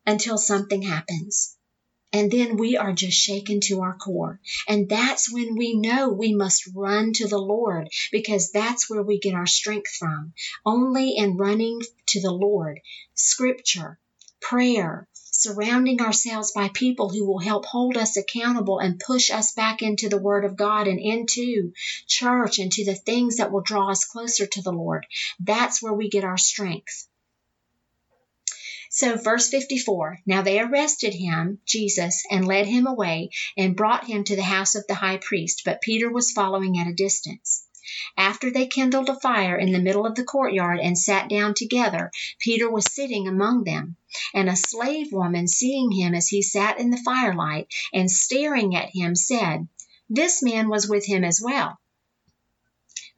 until 0.07 0.39
something 0.39 0.81
happens. 0.81 1.58
And 2.13 2.31
then 2.31 2.57
we 2.57 2.77
are 2.77 2.93
just 2.93 3.19
shaken 3.19 3.61
to 3.65 3.83
our 3.83 3.95
core. 3.95 4.41
And 4.67 4.89
that's 4.89 5.31
when 5.31 5.57
we 5.57 5.77
know 5.77 6.09
we 6.09 6.35
must 6.35 6.71
run 6.75 7.13
to 7.15 7.29
the 7.29 7.39
Lord 7.39 7.89
because 8.11 8.51
that's 8.51 8.89
where 8.89 9.03
we 9.03 9.19
get 9.19 9.35
our 9.35 9.47
strength 9.47 9.91
from. 9.91 10.33
Only 10.65 11.17
in 11.17 11.37
running 11.37 11.81
to 12.07 12.21
the 12.23 12.33
Lord, 12.33 12.81
scripture, 13.15 13.99
prayer, 14.41 15.07
surrounding 15.13 16.01
ourselves 16.01 16.53
by 16.53 16.71
people 16.71 17.11
who 17.11 17.27
will 17.27 17.39
help 17.39 17.67
hold 17.67 17.97
us 17.97 18.17
accountable 18.17 18.79
and 18.79 18.99
push 18.99 19.31
us 19.31 19.53
back 19.53 19.83
into 19.83 20.09
the 20.09 20.19
Word 20.19 20.45
of 20.45 20.57
God 20.57 20.89
and 20.89 20.99
into 20.99 21.73
church 22.07 22.59
and 22.59 22.73
to 22.73 22.85
the 22.85 22.95
things 22.95 23.37
that 23.37 23.53
will 23.53 23.61
draw 23.61 23.91
us 23.91 24.05
closer 24.05 24.47
to 24.47 24.63
the 24.63 24.73
Lord. 24.73 25.07
That's 25.39 25.83
where 25.83 25.93
we 25.93 26.09
get 26.09 26.25
our 26.25 26.39
strength. 26.39 27.07
So, 29.01 29.15
verse 29.15 29.49
54 29.49 30.23
Now 30.27 30.43
they 30.43 30.59
arrested 30.59 31.15
him, 31.15 31.61
Jesus, 31.65 32.25
and 32.33 32.49
led 32.49 32.67
him 32.67 32.85
away 32.89 33.31
and 33.57 33.77
brought 33.77 34.09
him 34.09 34.25
to 34.25 34.35
the 34.35 34.43
house 34.43 34.75
of 34.75 34.89
the 34.89 34.97
high 34.97 35.19
priest, 35.19 35.63
but 35.65 35.81
Peter 35.81 36.11
was 36.11 36.33
following 36.33 36.81
at 36.81 36.89
a 36.89 36.93
distance. 36.93 37.65
After 38.17 38.51
they 38.51 38.67
kindled 38.67 39.09
a 39.09 39.15
fire 39.21 39.57
in 39.57 39.71
the 39.71 39.79
middle 39.79 40.05
of 40.05 40.17
the 40.17 40.25
courtyard 40.25 40.81
and 40.81 40.99
sat 40.99 41.29
down 41.29 41.55
together, 41.55 42.11
Peter 42.41 42.69
was 42.69 42.93
sitting 42.93 43.29
among 43.29 43.63
them. 43.63 43.97
And 44.35 44.49
a 44.49 44.57
slave 44.57 45.13
woman, 45.13 45.47
seeing 45.47 45.93
him 45.93 46.13
as 46.13 46.27
he 46.27 46.43
sat 46.43 46.81
in 46.81 46.91
the 46.91 46.97
firelight 47.05 47.69
and 47.93 48.11
staring 48.11 48.75
at 48.75 48.91
him, 48.93 49.15
said, 49.15 49.69
This 50.11 50.43
man 50.43 50.69
was 50.69 50.89
with 50.89 51.07
him 51.07 51.23
as 51.23 51.41
well. 51.41 51.79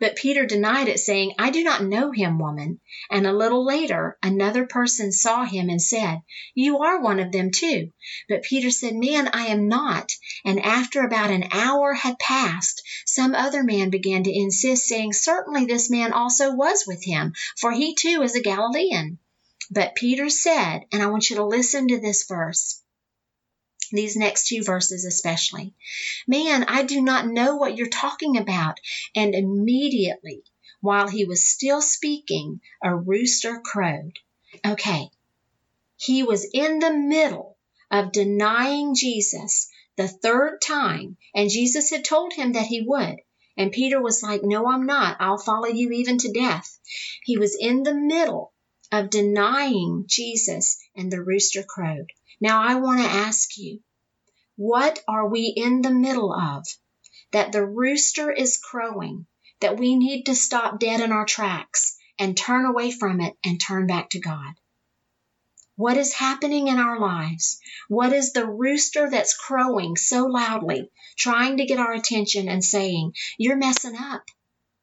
But 0.00 0.16
Peter 0.16 0.47
denied 0.47 0.88
it, 0.88 0.99
saying, 0.99 1.35
I 1.38 1.50
do 1.50 1.62
not 1.62 1.85
know 1.85 2.11
him, 2.11 2.38
woman. 2.38 2.80
And 3.11 3.26
a 3.26 3.35
little 3.35 3.62
later, 3.66 4.16
another 4.23 4.66
person 4.66 5.12
saw 5.12 5.45
him 5.45 5.69
and 5.69 5.80
said, 5.80 6.23
You 6.54 6.78
are 6.78 7.02
one 7.02 7.21
of 7.21 7.33
them 7.33 7.50
too. 7.50 7.92
But 8.26 8.42
Peter 8.42 8.71
said, 8.71 8.95
Man, 8.95 9.28
I 9.28 9.49
am 9.49 9.69
not. 9.69 10.11
And 10.42 10.59
after 10.59 11.02
about 11.02 11.30
an 11.30 11.49
hour 11.52 11.92
had 11.92 12.19
passed, 12.19 12.83
some 13.04 13.35
other 13.35 13.62
man 13.62 13.90
began 13.90 14.25
to 14.25 14.35
insist, 14.35 14.87
saying, 14.87 15.12
Certainly 15.12 15.66
this 15.66 15.90
man 15.90 16.14
also 16.14 16.54
was 16.54 16.85
with 16.87 17.04
him, 17.04 17.35
for 17.59 17.71
he 17.71 17.95
too 17.95 18.23
is 18.23 18.35
a 18.35 18.40
Galilean. 18.40 19.19
But 19.71 19.95
Peter 19.97 20.30
said, 20.30 20.87
and 20.90 21.02
I 21.02 21.09
want 21.09 21.28
you 21.28 21.37
to 21.37 21.45
listen 21.45 21.88
to 21.88 22.00
this 22.00 22.25
verse 22.26 22.80
these 23.90 24.16
next 24.16 24.47
two 24.47 24.62
verses 24.62 25.04
especially. 25.04 25.75
Man, 26.26 26.64
I 26.64 26.82
do 26.82 27.00
not 27.00 27.26
know 27.26 27.56
what 27.56 27.76
you're 27.76 27.88
talking 27.88 28.37
about. 28.37 28.78
And 29.14 29.35
immediately, 29.35 30.42
while 30.80 31.09
he 31.09 31.25
was 31.25 31.49
still 31.49 31.82
speaking, 31.82 32.61
a 32.82 32.94
rooster 32.94 33.61
crowed. 33.61 34.18
Okay, 34.66 35.11
he 35.97 36.23
was 36.23 36.49
in 36.52 36.78
the 36.78 36.92
middle 36.92 37.59
of 37.90 38.12
denying 38.12 38.94
Jesus 38.94 39.68
the 39.97 40.09
third 40.09 40.61
time, 40.62 41.18
and 41.35 41.50
Jesus 41.50 41.90
had 41.90 42.04
told 42.04 42.32
him 42.32 42.52
that 42.52 42.66
he 42.66 42.80
would. 42.80 43.16
And 43.56 43.70
Peter 43.70 44.00
was 44.00 44.23
like, 44.23 44.42
No, 44.42 44.66
I'm 44.66 44.87
not. 44.87 45.18
I'll 45.20 45.37
follow 45.37 45.66
you 45.66 45.90
even 45.90 46.16
to 46.18 46.32
death. 46.32 46.78
He 47.25 47.37
was 47.37 47.54
in 47.54 47.82
the 47.82 47.94
middle 47.94 48.54
of 48.90 49.11
denying 49.11 50.06
Jesus, 50.09 50.78
and 50.97 51.12
the 51.12 51.23
rooster 51.23 51.62
crowed. 51.62 52.11
Now, 52.40 52.62
I 52.62 52.76
want 52.76 53.00
to 53.00 53.06
ask 53.06 53.59
you, 53.59 53.80
what 54.56 55.02
are 55.06 55.28
we 55.28 55.52
in 55.54 55.82
the 55.82 55.90
middle 55.90 56.32
of? 56.32 56.66
That 57.32 57.52
the 57.52 57.64
rooster 57.64 58.32
is 58.32 58.56
crowing, 58.56 59.26
that 59.61 59.78
we 59.78 59.97
need 59.97 60.25
to 60.25 60.35
stop 60.35 60.80
dead 60.80 61.00
in 61.00 61.12
our 61.12 61.26
tracks 61.26 61.97
and 62.18 62.37
turn 62.37 62.64
away 62.64 62.90
from 62.90 63.20
it 63.20 63.37
and 63.44 63.61
turn 63.61 63.87
back 63.87 64.11
to 64.11 64.20
God. 64.20 64.54
What 65.76 65.97
is 65.97 66.12
happening 66.12 66.68
in 66.68 66.78
our 66.78 66.99
lives? 66.99 67.59
What 67.88 68.12
is 68.12 68.32
the 68.32 68.47
rooster 68.47 69.09
that's 69.09 69.37
crowing 69.37 69.97
so 69.97 70.26
loudly, 70.26 70.90
trying 71.16 71.56
to 71.56 71.64
get 71.64 71.78
our 71.78 71.92
attention 71.92 72.49
and 72.49 72.64
saying, 72.64 73.14
You're 73.38 73.56
messing 73.56 73.97
up. 73.97 74.25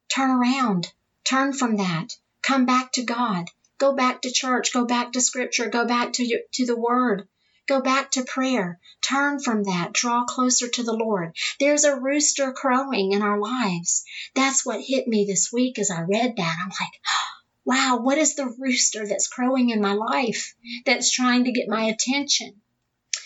Turn 0.08 0.30
around. 0.30 0.92
Turn 1.24 1.52
from 1.52 1.76
that. 1.76 2.16
Come 2.42 2.66
back 2.66 2.92
to 2.92 3.04
God. 3.04 3.48
Go 3.78 3.94
back 3.94 4.22
to 4.22 4.32
church. 4.32 4.72
Go 4.72 4.86
back 4.86 5.12
to 5.12 5.20
scripture. 5.20 5.68
Go 5.68 5.86
back 5.86 6.14
to, 6.14 6.24
your, 6.24 6.40
to 6.54 6.66
the 6.66 6.76
word. 6.76 7.28
Go 7.68 7.82
back 7.82 8.12
to 8.12 8.24
prayer. 8.24 8.80
Turn 9.02 9.40
from 9.40 9.64
that. 9.64 9.92
Draw 9.92 10.24
closer 10.24 10.68
to 10.68 10.82
the 10.82 10.94
Lord. 10.94 11.36
There's 11.60 11.84
a 11.84 12.00
rooster 12.00 12.52
crowing 12.52 13.12
in 13.12 13.20
our 13.20 13.38
lives. 13.38 14.04
That's 14.34 14.64
what 14.64 14.80
hit 14.80 15.06
me 15.06 15.26
this 15.26 15.52
week 15.52 15.78
as 15.78 15.90
I 15.90 16.00
read 16.00 16.36
that. 16.36 16.56
I'm 16.62 16.70
like, 16.70 17.00
wow, 17.66 17.98
what 17.98 18.16
is 18.16 18.34
the 18.34 18.46
rooster 18.58 19.06
that's 19.06 19.28
crowing 19.28 19.68
in 19.68 19.82
my 19.82 19.92
life 19.92 20.54
that's 20.86 21.12
trying 21.12 21.44
to 21.44 21.52
get 21.52 21.68
my 21.68 21.84
attention? 21.84 22.62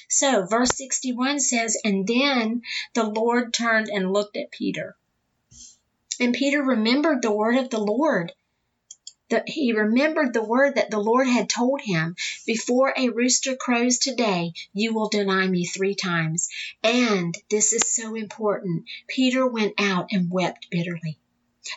So, 0.09 0.45
verse 0.45 0.77
61 0.77 1.39
says, 1.39 1.79
And 1.85 2.07
then 2.07 2.63
the 2.95 3.05
Lord 3.05 3.55
turned 3.55 3.89
and 3.89 4.13
looked 4.13 4.37
at 4.37 4.51
Peter. 4.51 4.97
And 6.19 6.35
Peter 6.35 6.61
remembered 6.61 7.23
the 7.23 7.33
word 7.33 7.57
of 7.57 7.71
the 7.71 7.79
Lord 7.79 8.33
he 9.47 9.73
remembered 9.73 10.33
the 10.33 10.43
word 10.43 10.75
that 10.75 10.91
the 10.91 10.99
Lord 10.99 11.27
had 11.27 11.49
told 11.49 11.81
him 11.81 12.17
before 12.47 12.93
a 12.97 13.09
rooster 13.09 13.57
crows 13.57 13.99
today, 13.99 14.53
you 14.75 14.95
will 14.95 15.09
deny 15.09 15.47
me 15.47 15.65
three 15.65 15.95
times. 15.95 16.49
And 16.83 17.35
this 17.51 17.73
is 17.73 17.95
so 17.95 18.15
important. 18.15 18.85
Peter 19.09 19.47
went 19.47 19.75
out 19.79 20.09
and 20.13 20.31
wept 20.31 20.69
bitterly. 20.71 21.19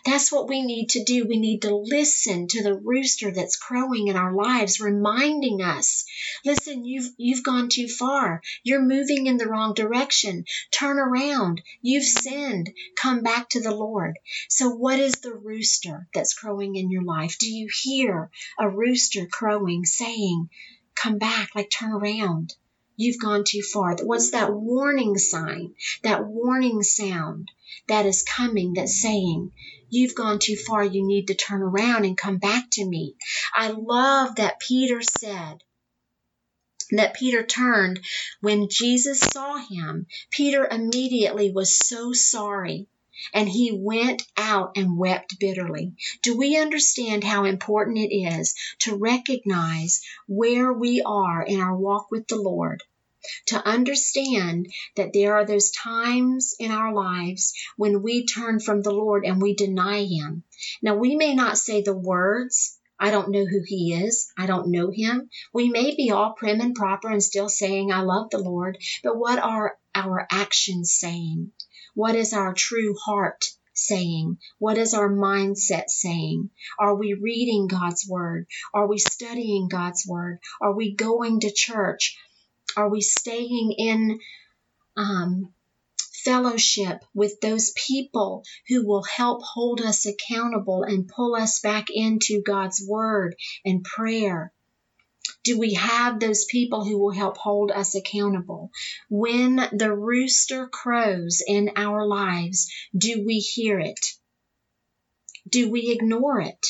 That's 0.04 0.32
what 0.32 0.48
we 0.48 0.64
need 0.64 0.90
to 0.90 1.04
do. 1.04 1.26
We 1.28 1.40
need 1.40 1.62
to 1.62 1.76
listen 1.76 2.48
to 2.48 2.64
the 2.64 2.74
rooster 2.74 3.32
that's 3.32 3.56
crowing 3.56 4.08
in 4.08 4.16
our 4.16 4.34
lives, 4.34 4.80
reminding 4.80 5.62
us, 5.62 6.06
listen, 6.44 6.86
you've, 6.86 7.12
you've 7.18 7.44
gone 7.44 7.70
too 7.70 7.88
far. 7.88 8.42
You're 8.64 8.82
moving 8.82 9.28
in 9.28 9.38
the 9.38 9.48
wrong 9.48 9.74
direction. 9.74 10.46
Turn 10.72 10.98
around. 10.98 11.62
You've 11.82 12.04
sinned. 12.04 12.72
Come 12.98 13.22
back 13.22 13.50
to 13.50 13.62
the 13.62 13.76
Lord. 13.76 14.18
So 14.50 14.70
what 14.70 15.00
is 15.00 15.14
the 15.14 15.36
rooster 15.36 16.08
that's 16.14 16.34
crowing 16.34 16.76
in 16.76 16.90
your 16.90 17.04
life? 17.04 17.38
Do 17.40 17.48
you 17.48 17.68
hear 17.84 18.32
a 18.60 18.68
rooster 18.68 19.28
crowing 19.28 19.86
saying, 19.86 20.50
come 20.96 21.20
back, 21.20 21.50
like 21.54 21.70
turn 21.70 21.92
around? 21.92 22.56
You've 22.98 23.20
gone 23.20 23.44
too 23.46 23.62
far. 23.62 23.96
What's 24.04 24.32
that 24.32 24.54
warning 24.54 25.18
sign, 25.18 25.76
that 26.04 26.26
warning 26.26 26.82
sound 26.84 27.52
that 27.88 28.06
is 28.06 28.24
coming 28.24 28.74
that's 28.74 29.02
saying, 29.02 29.52
You've 29.90 30.16
gone 30.16 30.40
too 30.40 30.56
far. 30.56 30.84
You 30.84 31.06
need 31.06 31.28
to 31.28 31.36
turn 31.36 31.62
around 31.62 32.06
and 32.06 32.18
come 32.18 32.38
back 32.38 32.66
to 32.74 32.86
me. 32.86 33.16
I 33.54 33.70
love 33.70 34.36
that 34.36 34.60
Peter 34.60 35.02
said, 35.02 35.64
that 36.92 37.16
Peter 37.16 37.44
turned 37.44 38.00
when 38.42 38.70
Jesus 38.70 39.20
saw 39.20 39.58
him. 39.58 40.08
Peter 40.30 40.68
immediately 40.70 41.52
was 41.52 41.78
so 41.78 42.14
sorry 42.14 42.88
and 43.34 43.48
he 43.48 43.72
went 43.72 44.24
out 44.38 44.74
and 44.76 44.98
wept 44.98 45.40
bitterly. 45.40 45.94
Do 46.22 46.38
we 46.38 46.58
understand 46.58 47.24
how 47.24 47.46
important 47.46 47.98
it 47.98 48.14
is 48.14 48.56
to 48.80 48.96
recognize 48.96 50.02
where 50.28 50.74
we 50.74 51.02
are 51.02 51.42
in 51.42 51.60
our 51.60 51.76
walk 51.76 52.12
with 52.12 52.28
the 52.28 52.36
Lord? 52.36 52.82
to 53.48 53.68
understand 53.68 54.68
that 54.96 55.14
there 55.14 55.36
are 55.36 55.46
those 55.46 55.72
times 55.72 56.56
in 56.60 56.72
our 56.72 56.94
lives 56.94 57.54
when 57.78 58.02
we 58.02 58.26
turn 58.26 58.60
from 58.60 58.82
the 58.82 58.92
Lord 58.92 59.26
and 59.26 59.42
we 59.42 59.56
deny 59.56 60.04
Him. 60.04 60.44
Now, 60.82 60.96
we 60.96 61.16
may 61.16 61.34
not 61.34 61.58
say 61.58 61.82
the 61.82 61.96
words, 61.96 62.78
I 63.00 63.12
don't 63.12 63.32
know 63.32 63.46
who 63.46 63.62
He 63.66 63.94
is, 63.94 64.32
I 64.38 64.46
don't 64.46 64.70
know 64.70 64.92
Him. 64.92 65.30
We 65.54 65.70
may 65.70 65.96
be 65.96 66.12
all 66.12 66.34
prim 66.34 66.62
and 66.62 66.76
proper 66.76 67.10
and 67.10 67.24
still 67.24 67.50
saying, 67.50 67.92
I 67.92 68.02
love 68.02 68.30
the 68.30 68.40
Lord, 68.40 68.78
but 69.04 69.18
what 69.18 69.40
are 69.40 69.78
our 69.94 70.28
actions 70.30 70.94
saying? 70.94 71.52
What 71.96 72.16
is 72.16 72.34
our 72.34 72.54
true 72.54 72.96
heart? 73.04 73.44
saying? 73.78 74.38
What 74.58 74.78
is 74.78 74.94
our 74.94 75.10
mindset 75.10 75.90
saying? 75.90 76.50
Are 76.80 76.96
we 76.96 77.14
reading 77.14 77.68
God's 77.68 78.08
Word? 78.08 78.48
Are 78.74 78.88
we 78.88 78.98
studying 78.98 79.68
God's 79.68 80.06
Word? 80.08 80.40
Are 80.62 80.74
we 80.74 80.96
going 80.96 81.42
to 81.42 81.52
church? 81.54 82.18
Are 82.78 82.90
we 82.90 83.02
staying 83.02 83.76
in 83.78 84.20
um, 84.98 85.54
fellowship 86.24 87.04
with 87.14 87.40
those 87.42 87.74
people 87.88 88.44
who 88.68 88.86
will 88.86 89.04
help 89.04 89.42
hold 89.44 89.82
us 89.82 90.06
accountable 90.06 90.84
and 90.84 91.08
pull 91.08 91.36
us 91.36 91.60
back 91.60 91.88
into 91.90 92.42
God's 92.46 92.84
Word 92.88 93.36
and 93.66 93.84
prayer? 93.84 94.52
Do 95.46 95.60
we 95.60 95.76
have 95.76 96.20
those 96.20 96.46
people 96.46 96.84
who 96.84 96.98
will 96.98 97.12
help 97.12 97.38
hold 97.38 97.70
us 97.70 97.94
accountable? 97.94 98.72
When 99.12 99.58
the 99.72 99.96
rooster 99.96 100.68
crows 100.68 101.44
in 101.46 101.70
our 101.76 102.08
lives, 102.08 102.68
do 102.98 103.24
we 103.24 103.36
hear 103.36 103.80
it? 103.80 104.00
Do 105.48 105.70
we 105.70 105.92
ignore 105.92 106.42
it? 106.42 106.66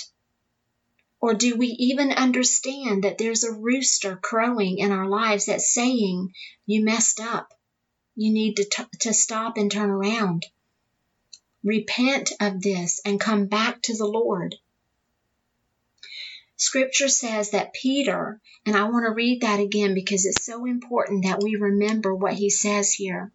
Or 1.22 1.34
do 1.34 1.56
we 1.56 1.68
even 1.68 2.12
understand 2.12 3.06
that 3.06 3.18
there's 3.18 3.46
a 3.46 3.54
rooster 3.54 4.20
crowing 4.22 4.80
in 4.80 4.92
our 4.92 5.08
lives 5.08 5.46
that's 5.46 5.74
saying, 5.74 6.34
You 6.66 6.84
messed 6.84 7.22
up. 7.22 7.54
You 8.18 8.34
need 8.34 8.58
to, 8.58 8.66
t- 8.66 8.98
to 9.00 9.14
stop 9.14 9.56
and 9.56 9.72
turn 9.72 9.90
around. 9.90 10.46
Repent 11.64 12.34
of 12.42 12.62
this 12.62 13.00
and 13.06 13.22
come 13.22 13.48
back 13.48 13.82
to 13.84 13.96
the 13.96 14.06
Lord. 14.06 14.56
Scripture 16.58 17.10
says 17.10 17.52
that 17.52 17.74
Peter, 17.74 18.39
and 18.65 18.76
I 18.76 18.84
want 18.86 19.06
to 19.06 19.13
read 19.13 19.41
that 19.41 19.60
again 19.60 19.94
because 19.94 20.26
it's 20.26 20.46
so 20.46 20.65
important 20.65 21.26
that 21.26 21.44
we 21.44 21.56
remember 21.56 22.15
what 22.15 22.34
he 22.34 22.50
says 22.50 22.94
here. 22.94 23.32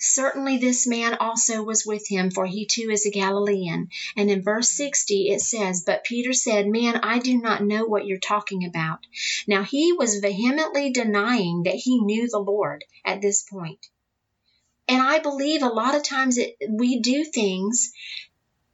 Certainly 0.00 0.58
this 0.58 0.86
man 0.86 1.14
also 1.14 1.62
was 1.62 1.84
with 1.84 2.08
him, 2.08 2.30
for 2.30 2.46
he 2.46 2.66
too 2.66 2.88
is 2.90 3.04
a 3.04 3.10
Galilean. 3.10 3.88
And 4.16 4.30
in 4.30 4.42
verse 4.42 4.70
60 4.70 5.28
it 5.28 5.40
says, 5.40 5.82
But 5.84 6.04
Peter 6.04 6.32
said, 6.32 6.68
Man, 6.68 6.96
I 7.02 7.18
do 7.18 7.36
not 7.36 7.64
know 7.64 7.84
what 7.84 8.06
you're 8.06 8.18
talking 8.18 8.64
about. 8.64 9.00
Now 9.46 9.64
he 9.64 9.92
was 9.92 10.20
vehemently 10.20 10.90
denying 10.90 11.64
that 11.64 11.74
he 11.74 12.00
knew 12.00 12.28
the 12.28 12.38
Lord 12.38 12.84
at 13.04 13.20
this 13.20 13.42
point. 13.42 13.88
And 14.86 15.02
I 15.02 15.18
believe 15.18 15.62
a 15.62 15.68
lot 15.68 15.94
of 15.94 16.02
times 16.02 16.38
it, 16.38 16.56
we 16.66 17.00
do 17.00 17.24
things 17.24 17.92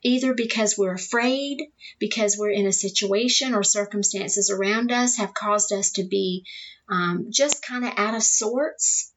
either 0.05 0.35
because 0.35 0.79
we're 0.79 0.95
afraid, 0.95 1.63
because 1.99 2.37
we're 2.39 2.51
in 2.51 2.67
a 2.67 2.73
situation 2.73 3.55
or 3.55 3.63
circumstances 3.63 4.51
around 4.51 4.93
us 4.93 5.17
have 5.17 5.35
caused 5.35 5.73
us 5.73 5.93
to 5.93 6.05
be 6.05 6.45
um, 6.89 7.27
just 7.31 7.65
kind 7.65 7.85
of 7.85 7.93
out 7.97 8.15
of 8.15 8.23
sorts 8.23 9.13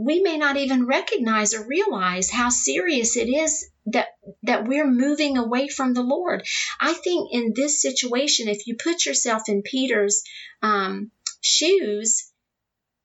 we 0.00 0.20
may 0.20 0.38
not 0.38 0.56
even 0.56 0.86
recognize 0.86 1.52
or 1.52 1.66
realize 1.66 2.30
how 2.30 2.48
serious 2.48 3.16
it 3.16 3.28
is 3.28 3.68
that 3.86 4.08
that 4.42 4.66
we're 4.66 4.90
moving 4.90 5.36
away 5.36 5.68
from 5.68 5.92
the 5.92 6.02
Lord. 6.02 6.46
I 6.80 6.94
think 6.94 7.28
in 7.32 7.52
this 7.54 7.82
situation, 7.82 8.48
if 8.48 8.66
you 8.66 8.76
put 8.76 9.04
yourself 9.04 9.42
in 9.48 9.62
Peter's 9.62 10.22
um, 10.62 11.10
shoes, 11.42 12.30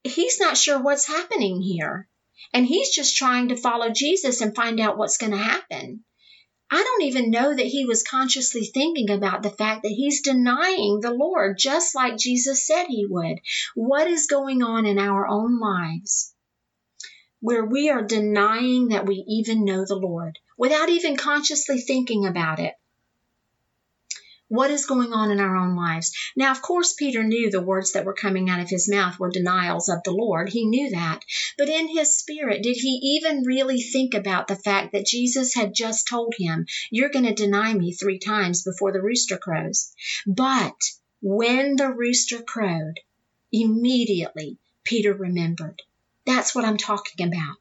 he's 0.04 0.40
not 0.40 0.58
sure 0.58 0.82
what's 0.82 1.06
happening 1.06 1.62
here, 1.62 2.08
and 2.54 2.66
he's 2.66 2.96
just 2.96 3.18
trying 3.18 3.50
to 3.50 3.58
follow 3.58 3.90
Jesus 3.90 4.40
and 4.40 4.56
find 4.56 4.80
out 4.80 4.98
what's 4.98 5.18
going 5.18 5.34
to 5.34 5.38
happen. 5.38 6.04
I 6.72 6.84
don't 6.84 7.04
even 7.04 7.30
know 7.30 7.54
that 7.54 7.66
he 7.66 7.86
was 7.86 8.04
consciously 8.04 8.66
thinking 8.66 9.12
about 9.12 9.44
the 9.44 9.52
fact 9.52 9.84
that 9.84 9.92
he's 9.92 10.22
denying 10.22 11.00
the 11.00 11.14
Lord, 11.14 11.58
just 11.60 11.94
like 11.94 12.18
Jesus 12.18 12.66
said 12.66 12.88
he 12.88 13.06
would. 13.06 13.40
What 13.76 14.08
is 14.08 14.28
going 14.28 14.64
on 14.64 14.86
in 14.86 14.98
our 14.98 15.28
own 15.28 15.60
lives 15.60 16.34
where 17.40 17.64
we 17.64 17.90
are 17.90 18.02
denying 18.02 18.88
that 18.88 19.06
we 19.06 19.24
even 19.28 19.64
know 19.64 19.86
the 19.86 19.96
Lord 19.96 20.40
without 20.58 20.90
even 20.90 21.16
consciously 21.16 21.80
thinking 21.80 22.26
about 22.26 22.60
it? 22.60 22.74
What 24.48 24.72
is 24.72 24.86
going 24.86 25.12
on 25.12 25.32
in 25.32 25.40
our 25.40 25.56
own 25.56 25.76
lives. 25.76 26.14
Now, 26.36 26.52
of 26.52 26.62
course, 26.62 26.94
Peter 26.94 27.24
knew 27.24 27.50
the 27.50 27.62
words 27.62 27.94
that 27.94 28.06
were 28.06 28.14
coming 28.14 28.50
out 28.50 28.60
of 28.60 28.70
his 28.70 28.90
mouth 28.90 29.20
were 29.20 29.30
denials 29.30 29.90
of 29.90 30.04
the 30.04 30.12
Lord. 30.12 30.50
He 30.50 30.66
knew 30.66 30.92
that. 30.92 31.22
But 31.58 31.70
in 31.70 31.88
his 31.88 32.18
spirit, 32.18 32.62
did 32.62 32.78
he 32.78 33.18
even 33.18 33.44
really 33.44 33.82
think 33.82 34.14
about 34.14 34.48
the 34.48 34.56
fact 34.56 34.94
that 34.94 35.06
Jesus 35.06 35.54
had 35.54 35.74
just 35.74 36.08
told 36.08 36.36
him, 36.38 36.66
You're 36.92 37.10
going 37.10 37.26
to 37.26 37.34
deny 37.34 37.74
me 37.74 37.92
three 37.92 38.20
times 38.20 38.64
before 38.64 38.92
the 38.92 39.02
rooster 39.02 39.38
crows? 39.38 39.94
But 40.28 40.80
when 41.22 41.76
the 41.76 41.92
rooster 41.92 42.42
crowed, 42.42 43.00
immediately 43.52 44.58
Peter 44.84 45.14
remembered. 45.14 45.82
That's 46.26 46.54
what 46.54 46.66
I'm 46.66 46.78
talking 46.78 47.28
about. 47.28 47.58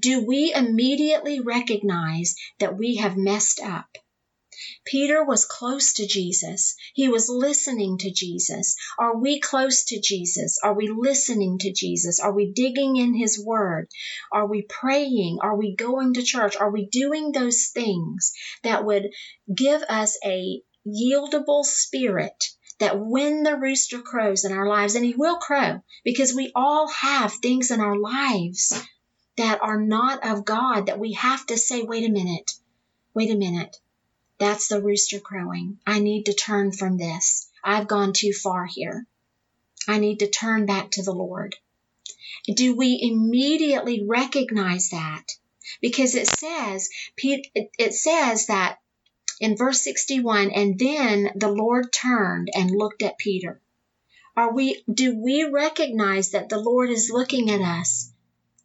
Do 0.00 0.24
we 0.24 0.54
immediately 0.54 1.40
recognize 1.40 2.36
that 2.60 2.78
we 2.78 2.96
have 2.96 3.16
messed 3.16 3.60
up? 3.60 3.98
Peter 4.84 5.24
was 5.24 5.44
close 5.44 5.94
to 5.94 6.06
Jesus. 6.06 6.76
He 6.94 7.08
was 7.08 7.28
listening 7.28 7.98
to 7.98 8.10
Jesus. 8.10 8.76
Are 8.98 9.16
we 9.16 9.40
close 9.40 9.84
to 9.86 10.00
Jesus? 10.00 10.58
Are 10.62 10.74
we 10.74 10.88
listening 10.88 11.58
to 11.58 11.72
Jesus? 11.72 12.20
Are 12.20 12.32
we 12.32 12.52
digging 12.52 12.96
in 12.96 13.14
his 13.14 13.42
word? 13.42 13.88
Are 14.32 14.46
we 14.46 14.62
praying? 14.62 15.38
Are 15.42 15.56
we 15.56 15.74
going 15.76 16.14
to 16.14 16.22
church? 16.22 16.56
Are 16.56 16.70
we 16.70 16.86
doing 16.86 17.32
those 17.32 17.68
things 17.68 18.32
that 18.62 18.84
would 18.84 19.10
give 19.54 19.82
us 19.82 20.18
a 20.24 20.60
yieldable 20.86 21.64
spirit 21.64 22.44
that 22.78 22.98
when 22.98 23.42
the 23.42 23.56
rooster 23.56 24.00
crows 24.00 24.44
in 24.44 24.52
our 24.52 24.68
lives, 24.68 24.94
and 24.94 25.04
he 25.04 25.14
will 25.14 25.38
crow 25.38 25.82
because 26.04 26.34
we 26.34 26.52
all 26.54 26.88
have 26.88 27.32
things 27.32 27.70
in 27.70 27.80
our 27.80 27.96
lives 27.96 28.72
that 29.36 29.60
are 29.62 29.80
not 29.80 30.26
of 30.26 30.44
God 30.44 30.86
that 30.86 30.98
we 30.98 31.12
have 31.14 31.44
to 31.46 31.56
say, 31.56 31.82
wait 31.82 32.08
a 32.08 32.12
minute, 32.12 32.52
wait 33.14 33.30
a 33.30 33.36
minute. 33.36 33.76
That's 34.38 34.68
the 34.68 34.80
rooster 34.80 35.20
crowing. 35.20 35.78
I 35.86 35.98
need 36.00 36.26
to 36.26 36.32
turn 36.32 36.72
from 36.72 36.96
this. 36.96 37.50
I've 37.62 37.88
gone 37.88 38.12
too 38.12 38.32
far 38.32 38.66
here. 38.66 39.06
I 39.86 39.98
need 39.98 40.20
to 40.20 40.28
turn 40.30 40.66
back 40.66 40.92
to 40.92 41.02
the 41.02 41.12
Lord. 41.12 41.56
Do 42.46 42.76
we 42.76 42.98
immediately 43.02 44.04
recognize 44.06 44.90
that? 44.90 45.24
Because 45.80 46.14
it 46.14 46.26
says, 46.26 46.88
it 47.16 47.94
says 47.94 48.46
that 48.46 48.78
in 49.40 49.56
verse 49.56 49.82
61, 49.82 50.50
and 50.50 50.78
then 50.78 51.30
the 51.36 51.50
Lord 51.50 51.92
turned 51.92 52.48
and 52.54 52.70
looked 52.70 53.02
at 53.02 53.18
Peter. 53.18 53.60
Are 54.36 54.52
we, 54.52 54.82
do 54.92 55.16
we 55.16 55.44
recognize 55.44 56.30
that 56.30 56.48
the 56.48 56.60
Lord 56.60 56.90
is 56.90 57.10
looking 57.10 57.50
at 57.50 57.60
us? 57.60 58.12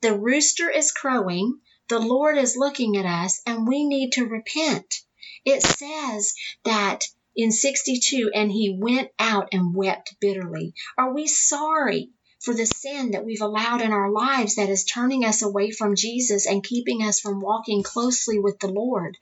The 0.01 0.17
rooster 0.17 0.69
is 0.69 0.91
crowing, 0.91 1.59
the 1.89 1.99
Lord 1.99 2.37
is 2.37 2.55
looking 2.55 2.97
at 2.97 3.05
us, 3.05 3.41
and 3.45 3.67
we 3.67 3.85
need 3.85 4.11
to 4.13 4.25
repent. 4.25 5.01
It 5.45 5.61
says 5.61 6.33
that 6.63 7.05
in 7.35 7.51
62, 7.51 8.31
and 8.33 8.51
he 8.51 8.77
went 8.79 9.09
out 9.17 9.49
and 9.51 9.75
wept 9.75 10.15
bitterly. 10.19 10.73
Are 10.97 11.13
we 11.13 11.27
sorry 11.27 12.11
for 12.39 12.53
the 12.53 12.65
sin 12.65 13.11
that 13.11 13.25
we've 13.25 13.41
allowed 13.41 13.81
in 13.81 13.91
our 13.91 14.11
lives 14.11 14.55
that 14.55 14.69
is 14.69 14.83
turning 14.83 15.25
us 15.25 15.41
away 15.41 15.71
from 15.71 15.95
Jesus 15.95 16.45
and 16.45 16.63
keeping 16.63 17.01
us 17.01 17.19
from 17.19 17.39
walking 17.39 17.83
closely 17.83 18.37
with 18.37 18.59
the 18.59 18.67
Lord? 18.67 19.17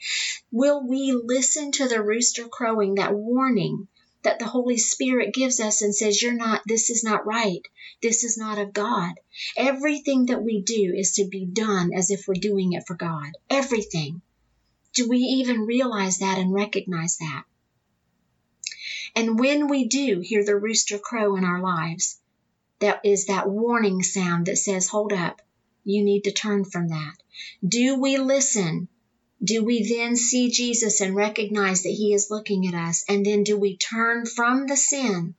Will 0.52 0.86
we 0.86 1.14
listen 1.14 1.72
to 1.74 1.88
the 1.88 2.02
rooster 2.02 2.48
crowing, 2.48 2.96
that 2.96 3.14
warning 3.14 3.88
that 4.24 4.40
the 4.40 4.46
Holy 4.46 4.78
Spirit 4.78 5.34
gives 5.34 5.60
us 5.60 5.82
and 5.82 5.96
says, 5.96 6.22
You're 6.22 6.34
not, 6.34 6.62
this 6.66 6.90
is 6.90 7.04
not 7.04 7.26
right. 7.26 7.62
This 8.02 8.24
is 8.24 8.38
not 8.38 8.58
of 8.58 8.74
God. 8.74 9.14
Everything 9.56 10.28
that 10.28 10.44
we 10.44 10.62
do 10.62 10.94
is 10.96 11.14
to 11.14 11.28
be 11.28 11.46
done 11.46 11.92
as 11.94 12.12
if 12.12 12.28
we're 12.28 12.34
doing 12.36 12.74
it 12.74 12.84
for 12.86 12.96
God. 12.96 13.32
Everything. 13.50 14.22
Do 14.94 15.08
we 15.08 15.20
even 15.20 15.66
realize 15.66 16.18
that 16.18 16.38
and 16.38 16.54
recognize 16.54 17.18
that? 17.18 17.44
And 19.16 19.40
when 19.40 19.68
we 19.68 19.86
do 19.88 20.20
hear 20.20 20.44
the 20.44 20.56
rooster 20.56 20.98
crow 20.98 21.36
in 21.36 21.44
our 21.44 21.62
lives, 21.62 22.20
that 22.80 23.02
is 23.06 23.26
that 23.28 23.50
warning 23.50 24.04
sound 24.04 24.48
that 24.48 24.58
says, 24.58 24.88
hold 24.88 25.14
up, 25.14 25.42
you 25.84 26.04
need 26.04 26.24
to 26.26 26.32
turn 26.32 26.66
from 26.66 26.90
that. 26.90 27.14
Do 27.66 28.00
we 28.00 28.18
listen? 28.18 28.88
Do 29.44 29.64
we 29.64 29.84
then 29.84 30.16
see 30.16 30.52
Jesus 30.52 31.02
and 31.02 31.16
recognize 31.16 31.84
that 31.84 31.90
He 31.90 32.14
is 32.14 32.30
looking 32.30 32.68
at 32.68 32.74
us? 32.74 33.04
And 33.08 33.26
then 33.26 33.44
do 33.44 33.58
we 33.58 33.78
turn 33.78 34.26
from 34.26 34.68
the 34.68 34.78
sin 34.78 35.36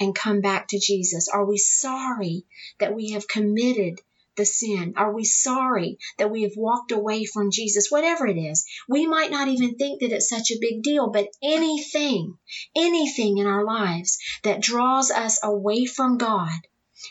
and 0.00 0.14
come 0.14 0.40
back 0.40 0.68
to 0.68 0.78
Jesus? 0.78 1.28
Are 1.28 1.44
we 1.44 1.56
sorry 1.56 2.44
that 2.78 2.94
we 2.94 3.12
have 3.12 3.28
committed 3.28 4.00
the 4.38 4.46
sin? 4.46 4.94
Are 4.96 5.12
we 5.12 5.24
sorry 5.24 5.98
that 6.16 6.30
we 6.30 6.44
have 6.44 6.56
walked 6.56 6.92
away 6.92 7.26
from 7.26 7.50
Jesus? 7.50 7.90
Whatever 7.90 8.26
it 8.26 8.38
is, 8.38 8.64
we 8.88 9.06
might 9.06 9.30
not 9.30 9.48
even 9.48 9.74
think 9.74 10.00
that 10.00 10.12
it's 10.12 10.30
such 10.30 10.50
a 10.50 10.58
big 10.58 10.82
deal, 10.82 11.10
but 11.10 11.28
anything, 11.42 12.38
anything 12.74 13.36
in 13.36 13.46
our 13.46 13.64
lives 13.64 14.18
that 14.44 14.62
draws 14.62 15.10
us 15.10 15.40
away 15.42 15.84
from 15.84 16.16
God, 16.16 16.60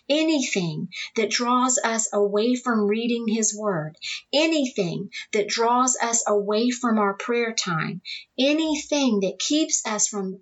anything 0.10 0.88
that 1.16 1.30
draws 1.30 1.78
us 1.78 2.10
away 2.14 2.56
from 2.56 2.88
reading 2.88 3.28
His 3.28 3.56
Word, 3.56 3.96
anything 4.34 5.12
that 5.34 5.48
draws 5.48 5.98
us 6.02 6.24
away 6.28 6.72
from 6.72 6.98
our 6.98 7.14
prayer 7.14 7.54
time, 7.54 8.02
anything 8.40 9.20
that 9.20 9.38
keeps 9.38 9.86
us 9.86 10.08
from 10.08 10.40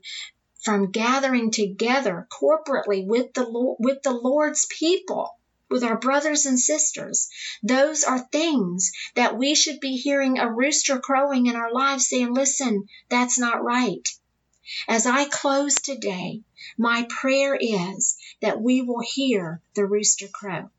from 0.64 0.90
gathering 0.90 1.52
together 1.52 2.28
corporately 2.32 3.06
with 3.06 3.32
the 3.34 3.48
Lord, 3.48 3.78
with 3.80 4.02
the 4.02 4.12
Lord's 4.14 4.66
people 4.66 5.30
with 5.70 5.84
our 5.84 5.98
brothers 5.98 6.46
and 6.46 6.60
sisters. 6.60 7.30
Those 7.64 8.04
are 8.04 8.20
things 8.20 8.92
that 9.16 9.38
we 9.38 9.56
should 9.56 9.80
be 9.80 9.98
hearing 9.98 10.38
a 10.38 10.52
rooster 10.52 11.00
crowing 11.00 11.48
in 11.48 11.56
our 11.56 11.72
lives 11.72 12.08
saying, 12.08 12.34
listen, 12.34 12.88
that's 13.10 13.38
not 13.38 13.64
right. 13.64 14.08
As 14.88 15.06
I 15.06 15.26
close 15.26 15.76
today, 15.76 16.42
my 16.78 17.08
prayer 17.10 17.56
is 17.60 18.18
that 18.42 18.62
we 18.62 18.82
will 18.82 19.02
hear 19.02 19.62
the 19.76 19.86
rooster 19.86 20.28
crow 20.28 20.70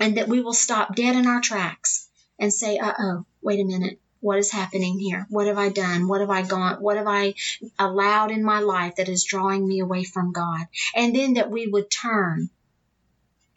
and 0.00 0.16
that 0.16 0.28
we 0.28 0.40
will 0.40 0.52
stop 0.52 0.94
dead 0.94 1.16
in 1.16 1.26
our 1.26 1.40
tracks 1.40 2.08
and 2.38 2.52
say, 2.52 2.78
uh 2.78 2.92
oh, 2.98 3.26
wait 3.40 3.60
a 3.60 3.64
minute. 3.64 4.00
What 4.20 4.38
is 4.38 4.50
happening 4.50 4.98
here? 4.98 5.26
What 5.30 5.46
have 5.46 5.58
I 5.58 5.68
done? 5.68 6.08
What 6.08 6.20
have 6.20 6.30
I 6.30 6.42
gone? 6.42 6.82
What 6.82 6.96
have 6.96 7.06
I 7.06 7.34
allowed 7.78 8.30
in 8.32 8.42
my 8.42 8.60
life 8.60 8.96
that 8.96 9.08
is 9.08 9.24
drawing 9.24 9.66
me 9.66 9.80
away 9.80 10.04
from 10.04 10.32
God? 10.32 10.66
And 10.94 11.14
then 11.14 11.34
that 11.34 11.50
we 11.50 11.66
would 11.66 11.90
turn 11.90 12.50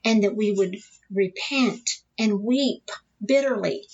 and 0.04 0.24
that 0.24 0.36
we 0.36 0.52
would 0.52 0.78
repent 1.12 1.90
and 2.18 2.44
weep 2.44 2.90
bitterly 3.24 3.86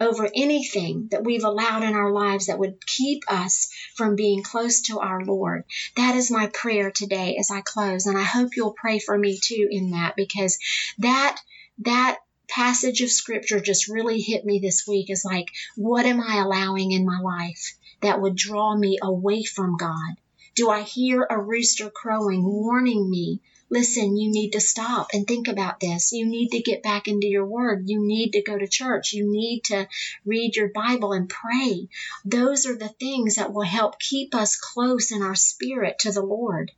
over 0.00 0.30
anything 0.34 1.08
that 1.10 1.24
we've 1.24 1.44
allowed 1.44 1.82
in 1.82 1.94
our 1.94 2.10
lives 2.10 2.46
that 2.46 2.58
would 2.58 2.84
keep 2.86 3.22
us 3.28 3.70
from 3.96 4.16
being 4.16 4.42
close 4.42 4.82
to 4.82 4.98
our 4.98 5.22
Lord. 5.24 5.64
That 5.96 6.16
is 6.16 6.30
my 6.30 6.46
prayer 6.46 6.90
today 6.90 7.36
as 7.38 7.50
I 7.50 7.60
close. 7.60 8.06
And 8.06 8.16
I 8.16 8.22
hope 8.22 8.56
you'll 8.56 8.72
pray 8.72 8.98
for 8.98 9.16
me 9.16 9.38
too 9.42 9.68
in 9.70 9.90
that 9.90 10.14
because 10.16 10.58
that, 10.98 11.38
that 11.80 12.18
passage 12.48 13.02
of 13.02 13.10
scripture 13.10 13.60
just 13.60 13.88
really 13.88 14.20
hit 14.20 14.44
me 14.44 14.58
this 14.58 14.86
week 14.88 15.10
is 15.10 15.24
like, 15.24 15.48
what 15.76 16.06
am 16.06 16.20
I 16.20 16.38
allowing 16.38 16.92
in 16.92 17.04
my 17.04 17.20
life 17.20 17.76
that 18.00 18.20
would 18.20 18.36
draw 18.36 18.74
me 18.74 18.98
away 19.02 19.44
from 19.44 19.76
God? 19.76 20.16
Do 20.54 20.70
I 20.70 20.80
hear 20.80 21.26
a 21.28 21.38
rooster 21.38 21.90
crowing, 21.90 22.42
warning 22.42 23.08
me 23.08 23.40
listen, 23.70 24.16
you 24.16 24.30
need 24.30 24.50
to 24.50 24.60
stop 24.60 25.08
and 25.12 25.26
think 25.26 25.46
about 25.46 25.78
this. 25.80 26.12
You 26.12 26.26
need 26.26 26.48
to 26.50 26.60
get 26.60 26.82
back 26.82 27.06
into 27.06 27.28
your 27.28 27.46
word. 27.46 27.84
You 27.86 28.04
need 28.04 28.32
to 28.32 28.42
go 28.42 28.58
to 28.58 28.66
church. 28.66 29.12
You 29.12 29.30
need 29.30 29.64
to 29.64 29.86
read 30.26 30.56
your 30.56 30.68
Bible 30.68 31.12
and 31.12 31.28
pray. 31.28 31.88
Those 32.24 32.66
are 32.66 32.76
the 32.76 32.88
things 32.88 33.36
that 33.36 33.52
will 33.52 33.62
help 33.62 34.00
keep 34.00 34.34
us 34.34 34.56
close 34.56 35.12
in 35.12 35.22
our 35.22 35.36
spirit 35.36 36.00
to 36.00 36.12
the 36.12 36.22
Lord. 36.22 36.72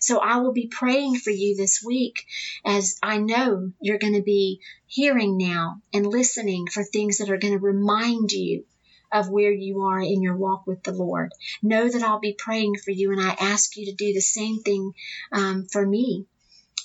So 0.00 0.18
I 0.18 0.36
will 0.36 0.52
be 0.52 0.68
praying 0.68 1.16
for 1.16 1.30
you 1.30 1.56
this 1.56 1.82
week 1.84 2.24
as 2.64 2.96
I 3.02 3.18
know 3.18 3.72
you're 3.80 3.98
going 3.98 4.14
to 4.14 4.22
be 4.22 4.60
hearing 4.86 5.36
now 5.36 5.82
and 5.92 6.06
listening 6.06 6.68
for 6.68 6.84
things 6.84 7.18
that 7.18 7.30
are 7.30 7.38
going 7.38 7.54
to 7.54 7.58
remind 7.58 8.30
you 8.30 8.64
of 9.12 9.28
where 9.28 9.52
you 9.52 9.82
are 9.82 10.00
in 10.00 10.22
your 10.22 10.36
walk 10.36 10.66
with 10.66 10.82
the 10.84 10.92
Lord. 10.92 11.32
Know 11.62 11.88
that 11.88 12.02
I'll 12.02 12.20
be 12.20 12.36
praying 12.38 12.76
for 12.76 12.92
you 12.92 13.10
and 13.12 13.20
I 13.20 13.30
ask 13.30 13.76
you 13.76 13.86
to 13.86 13.94
do 13.94 14.12
the 14.12 14.20
same 14.20 14.62
thing 14.62 14.92
um, 15.32 15.66
for 15.70 15.84
me 15.84 16.26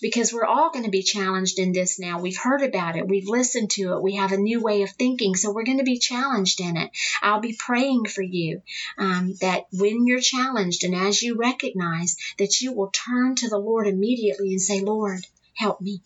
because 0.01 0.33
we're 0.33 0.45
all 0.45 0.71
going 0.71 0.85
to 0.85 0.91
be 0.91 1.03
challenged 1.03 1.59
in 1.59 1.71
this 1.71 1.99
now. 1.99 2.19
We've 2.19 2.37
heard 2.37 2.61
about 2.61 2.95
it, 2.97 3.07
we've 3.07 3.27
listened 3.27 3.71
to 3.71 3.93
it, 3.93 4.01
we 4.01 4.15
have 4.15 4.31
a 4.31 4.37
new 4.37 4.61
way 4.61 4.81
of 4.81 4.89
thinking, 4.91 5.35
so 5.35 5.51
we're 5.51 5.63
going 5.63 5.77
to 5.77 5.83
be 5.83 5.99
challenged 5.99 6.59
in 6.59 6.77
it. 6.77 6.91
I'll 7.21 7.39
be 7.39 7.57
praying 7.57 8.05
for 8.05 8.21
you 8.21 8.61
um, 8.97 9.35
that 9.41 9.65
when 9.71 10.07
you're 10.07 10.19
challenged 10.19 10.83
and 10.83 10.95
as 10.95 11.21
you 11.21 11.37
recognize 11.37 12.17
that 12.37 12.61
you 12.61 12.73
will 12.73 12.91
turn 12.91 13.35
to 13.35 13.49
the 13.49 13.57
Lord 13.57 13.87
immediately 13.87 14.51
and 14.51 14.61
say, 14.61 14.81
Lord, 14.81 15.25
help 15.55 15.81
me. 15.81 16.01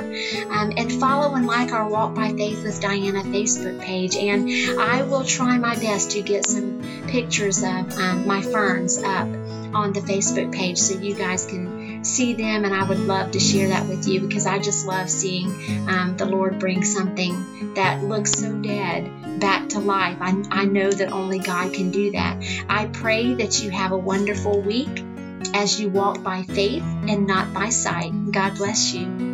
Um, 0.49 0.73
and 0.77 0.91
follow 0.91 1.33
and 1.35 1.47
like 1.47 1.71
our 1.71 1.89
Walk 1.89 2.13
by 2.13 2.29
Faith 2.29 2.63
with 2.63 2.79
Diana 2.79 3.23
Facebook 3.23 3.81
page. 3.81 4.15
And 4.15 4.79
I 4.79 5.03
will 5.03 5.23
try 5.23 5.57
my 5.57 5.75
best 5.75 6.11
to 6.11 6.21
get 6.21 6.45
some 6.45 6.81
pictures 7.07 7.63
of 7.63 7.97
um, 7.97 8.27
my 8.27 8.41
ferns 8.41 8.97
up 8.97 9.27
on 9.73 9.93
the 9.93 10.01
Facebook 10.01 10.53
page 10.53 10.77
so 10.77 10.99
you 10.99 11.15
guys 11.15 11.45
can 11.45 12.03
see 12.03 12.33
them. 12.33 12.65
And 12.65 12.73
I 12.73 12.87
would 12.87 12.99
love 12.99 13.31
to 13.31 13.39
share 13.39 13.69
that 13.69 13.87
with 13.87 14.07
you 14.07 14.21
because 14.21 14.45
I 14.45 14.59
just 14.59 14.85
love 14.85 15.09
seeing 15.09 15.89
um, 15.89 16.15
the 16.17 16.25
Lord 16.25 16.59
bring 16.59 16.83
something 16.83 17.73
that 17.73 18.03
looks 18.03 18.31
so 18.33 18.53
dead 18.53 19.39
back 19.39 19.69
to 19.69 19.79
life. 19.79 20.17
I, 20.21 20.43
I 20.51 20.65
know 20.65 20.91
that 20.91 21.11
only 21.11 21.39
God 21.39 21.73
can 21.73 21.89
do 21.91 22.11
that. 22.11 22.43
I 22.69 22.85
pray 22.85 23.33
that 23.35 23.63
you 23.63 23.71
have 23.71 23.91
a 23.91 23.97
wonderful 23.97 24.61
week 24.61 25.03
as 25.53 25.79
you 25.79 25.89
walk 25.89 26.23
by 26.23 26.43
faith 26.43 26.83
and 26.83 27.27
not 27.27 27.53
by 27.53 27.69
sight. 27.69 28.31
God 28.31 28.55
bless 28.55 28.93
you. 28.93 29.32